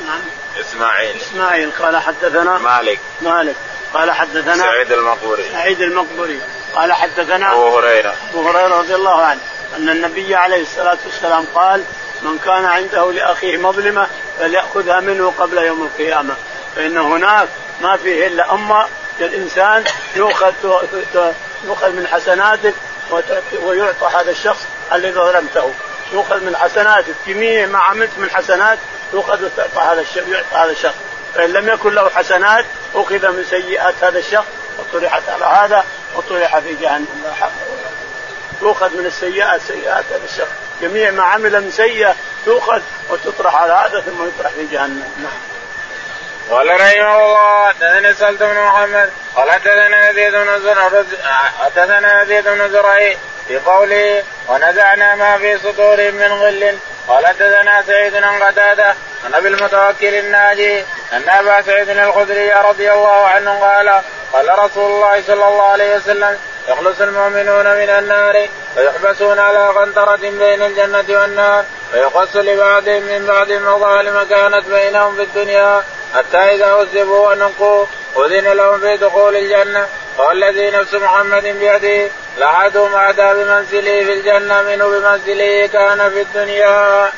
[0.07, 0.21] نعم.
[0.61, 1.17] إسماعيل.
[1.17, 3.01] إسماعيل قال حدثنا مالك.
[3.21, 3.55] مالك.
[3.95, 5.45] قال حدثنا سعيد المقبوري.
[5.53, 6.41] سعيد المقبوري.
[6.75, 8.15] قال حدثنا أبو هريرة.
[8.31, 9.41] أبو هريرة رضي الله عنه
[9.77, 11.85] أن النبي عليه الصلاة والسلام قال
[12.23, 14.07] من كان عنده لأخيه مظلمة
[14.39, 16.35] فليأخذها منه قبل يوم القيامة.
[16.77, 17.49] فإن هناك
[17.83, 18.89] ما فيه إلا اما
[19.21, 19.85] الانسان
[20.17, 20.53] يؤخذ
[21.65, 22.75] يؤخذ من حسناتك
[23.63, 25.71] ويعطى هذا الشخص الذي ظلمته.
[26.13, 28.79] يؤخذ من حسناتك جميع ما عملت من حسنات
[29.13, 30.95] يؤخذ وتعطى هذا الشخص يعطى هذا الشخص.
[31.35, 34.47] فإن لم يكن له حسنات أخذ من سيئات هذا الشخص
[34.79, 35.85] وطرحت على هذا
[36.17, 37.23] وطرح في جهنم.
[37.25, 37.51] لا حول
[38.61, 40.53] تؤخذ من السيئات سيئات هذا الشخص.
[40.83, 42.15] جميع ما عمل من سيئة
[42.47, 42.81] تؤخذ
[43.11, 45.13] وتطرح على هذا ثم يطرح في جهنم.
[45.23, 45.54] نعم.
[46.51, 50.91] قال رحمه الله حدثني سلط بن محمد قال حدثنا يزيد بن زرع
[51.61, 53.17] حدثنا يزيد بن زرعي
[53.49, 56.79] في قوله ونزعنا ما في صدورهم من غل.
[57.09, 63.27] قال حدثنا سعيد بن قتادة عن أبي المتوكل الناجي أن أبا سعيد الخدري رضي الله
[63.27, 64.01] عنه قال
[64.33, 66.39] قال رسول الله صلى الله عليه وسلم
[66.69, 71.65] يخلص المؤمنون من النار ويحبسون على قنطرة بين الجنة والنار
[71.95, 75.83] ويقص لبعضهم من بعض المظالم كانت بينهم في الدنيا.
[76.15, 77.87] حتى إذا عذبوا ونقوا
[78.17, 79.89] أذن لهم في دخول الجنة.
[80.19, 87.13] والذي نفس محمد بيده لأحدهم أعدى بمنزله في الجنة منه بمنزله كان في الدنيا.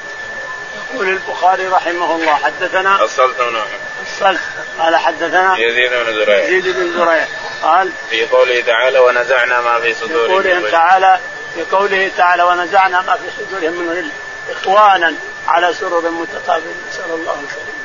[0.94, 3.60] يقول البخاري رحمه الله حدثنا الصلت بن
[4.02, 4.40] الصلت
[4.78, 6.38] قال حدثنا يزيد بن زريع.
[6.38, 7.26] يزيد بن زريع.
[7.62, 11.18] قال في قوله تعالى ونزعنا ما في صدورهم في قوله تعالى
[11.54, 14.10] في قوله تعالى ونزعنا ما في صدورهم من غل.
[14.50, 15.14] إخوانا
[15.48, 17.75] على سرر متقابلين نسأل الله الكريم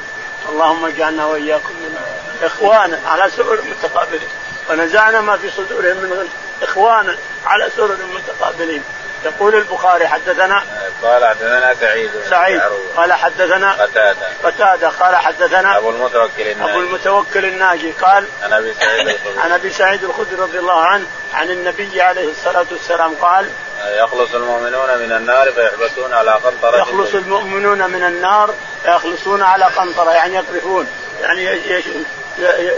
[0.50, 2.02] اللهم اجعلنا وإياكم منهم
[2.44, 4.30] اخوانا على سرر متقابلين.
[4.70, 6.30] ونزعنا ما في صدورهم من
[6.62, 8.84] اخوانا على سرر متقابلين.
[9.26, 10.64] يقول البخاري حدثنا
[11.04, 12.62] قال حدثنا سعيد سعيد.
[12.98, 14.28] قال حدثنا قتادة.
[14.44, 14.90] قتادة.
[14.90, 16.72] قال حدثنا أبو المتوكل الناجي.
[16.72, 17.92] أبو المتوكل الناجي.
[17.92, 19.40] قال عن أبي سعيد الخدري.
[19.40, 23.50] عن أبي سعيد الخدري رضي الله عنه عن النبي عليه الصلاة والسلام قال
[23.86, 28.54] يخلص المؤمنون من النار فيحبسون على قنطرة يخلص المؤمنون من النار
[28.86, 30.88] يخلصون على قنطرة يعني يقذفون
[31.22, 31.60] يعني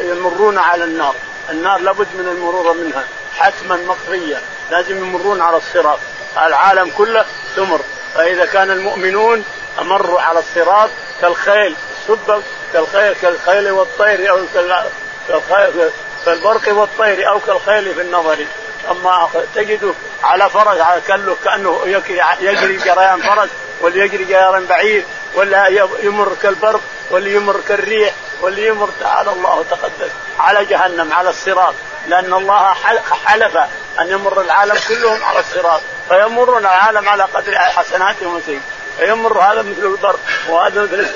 [0.10, 1.16] يمرون على النار.
[1.50, 3.04] النار لابد من المرور منها
[3.38, 4.38] حتما مقضية
[4.72, 6.00] لازم يمرون على الصراط.
[6.38, 7.26] العالم كله
[7.56, 7.80] تمر.
[8.16, 9.46] فإذا كان المؤمنون
[9.80, 10.90] أمروا على الصراط
[11.22, 11.76] كالخيل
[12.08, 12.44] سب
[12.74, 14.40] كالخيل كالخيل والطير أو
[16.26, 18.46] كالبرق والطير أو كالخيل في النظر.
[18.92, 21.82] اما تجده على فرس على كله كأنه
[22.40, 23.50] يجري جريان فرس
[23.82, 25.04] ولا يجري جريان بعير
[25.36, 25.68] ولا
[26.04, 26.82] يمر كالبرق
[27.12, 31.74] واللي يمر كالريح واللي يمر تعالى الله تقدس على جهنم على الصراط.
[32.08, 32.74] لأن الله
[33.26, 33.58] حلف
[34.00, 38.60] أن يمر العالم كلهم على الصراط فيمرون العالم على قدر حسناتهم وسيئ
[39.00, 40.16] فيمر هذا مثل البر
[40.50, 41.08] وهذا مثل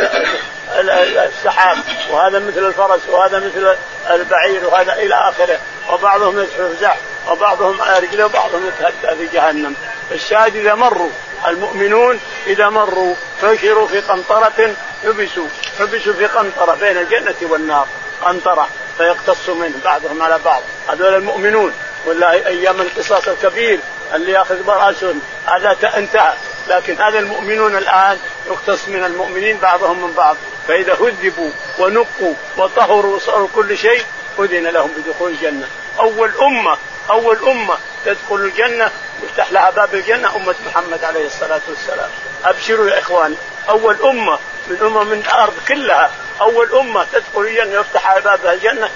[1.28, 1.78] السحاب
[2.12, 3.76] وهذا مثل الفرس وهذا مثل
[4.10, 5.60] البعير وهذا إلى آخره.
[5.92, 6.98] وبعضهم يزحف
[7.30, 9.76] وبعضهم على رجله وبعضهم يتهدى في جهنم.
[10.12, 11.10] الشاهد إذا مروا
[11.48, 15.48] المؤمنون إذا مروا نشروا في قنطرة حبسوا
[15.80, 17.88] حبسوا في قنطرة بين الجنة والنار
[18.26, 18.68] قنطرة
[18.98, 20.62] فيقتص منه بعضهم على بعض.
[20.88, 21.74] هذول المؤمنون
[22.06, 23.80] ولا أيام القصاص الكبير
[24.14, 26.34] اللي يأخذ برأسهم هذا انتهى.
[26.68, 30.38] لكن هذا المؤمنون الآن يقتص من المؤمنين بعضهم من بعض.
[30.68, 34.04] فإذا هذبوا ونقوا وطهروا وصاروا كل شيء
[34.40, 35.68] أذن لهم بدخول الجنة.
[36.00, 36.78] أول أمة
[37.10, 38.92] أول أمة تدخل الجنة
[39.24, 42.10] يفتح لها باب الجنة أمة محمد عليه الصلاة والسلام.
[42.46, 43.36] أبشروا يا إخواني.
[43.70, 46.12] أول أمة من أمم من الأرض كلها
[46.42, 48.90] أول أمة تدخل الجنة يفتح بابها الجنة.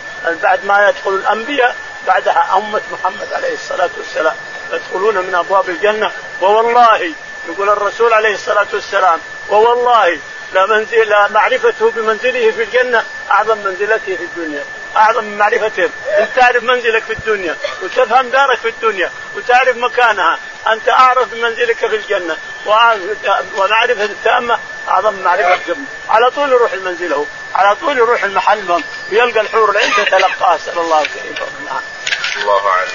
[0.44, 1.76] بعد ما يدخل الأنبياء
[2.08, 4.36] بعدها أمة محمد عليه الصلاة والسلام.
[4.74, 6.12] يدخلون من أبواب الجنة.
[6.42, 7.14] ووالله
[7.50, 9.20] يقول الرسول عليه الصلاة والسلام
[9.50, 10.20] ووالله
[10.54, 14.64] لا منزل معرفته بمنزله في الجنة أعظم منزلته في الدنيا
[14.96, 15.90] أعظم من معرفته.
[16.18, 20.38] أنت تعرف منزلك في الدنيا وتفهم دارك في الدنيا وتعرف مكانها.
[20.68, 21.96] أنت أعرف بمنزلك في
[24.06, 25.86] التامة أعظم من معرفة الجنة.
[26.10, 27.26] على طول يروح المنزله
[27.56, 30.56] على طول يروح المحل ويلقى الحور العين تتلقاه.
[30.56, 31.36] أسأل الله الكريم.
[31.66, 31.82] نعم
[32.42, 32.90] الله أعلم.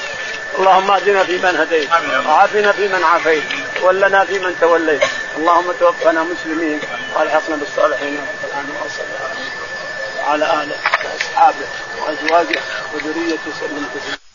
[0.59, 1.89] اللهم اهدنا فيمن هديت
[2.27, 3.43] وعافنا فيمن عافيت
[3.83, 5.03] ولنا فيمن توليت.
[5.37, 6.81] اللهم توفنا مسلمين
[7.15, 8.27] والحقنا بالصالحين.
[10.21, 11.67] وعلى آله وأصحابه
[11.99, 12.61] وأزواجه
[12.95, 14.26] وذريته وسلم تسليما.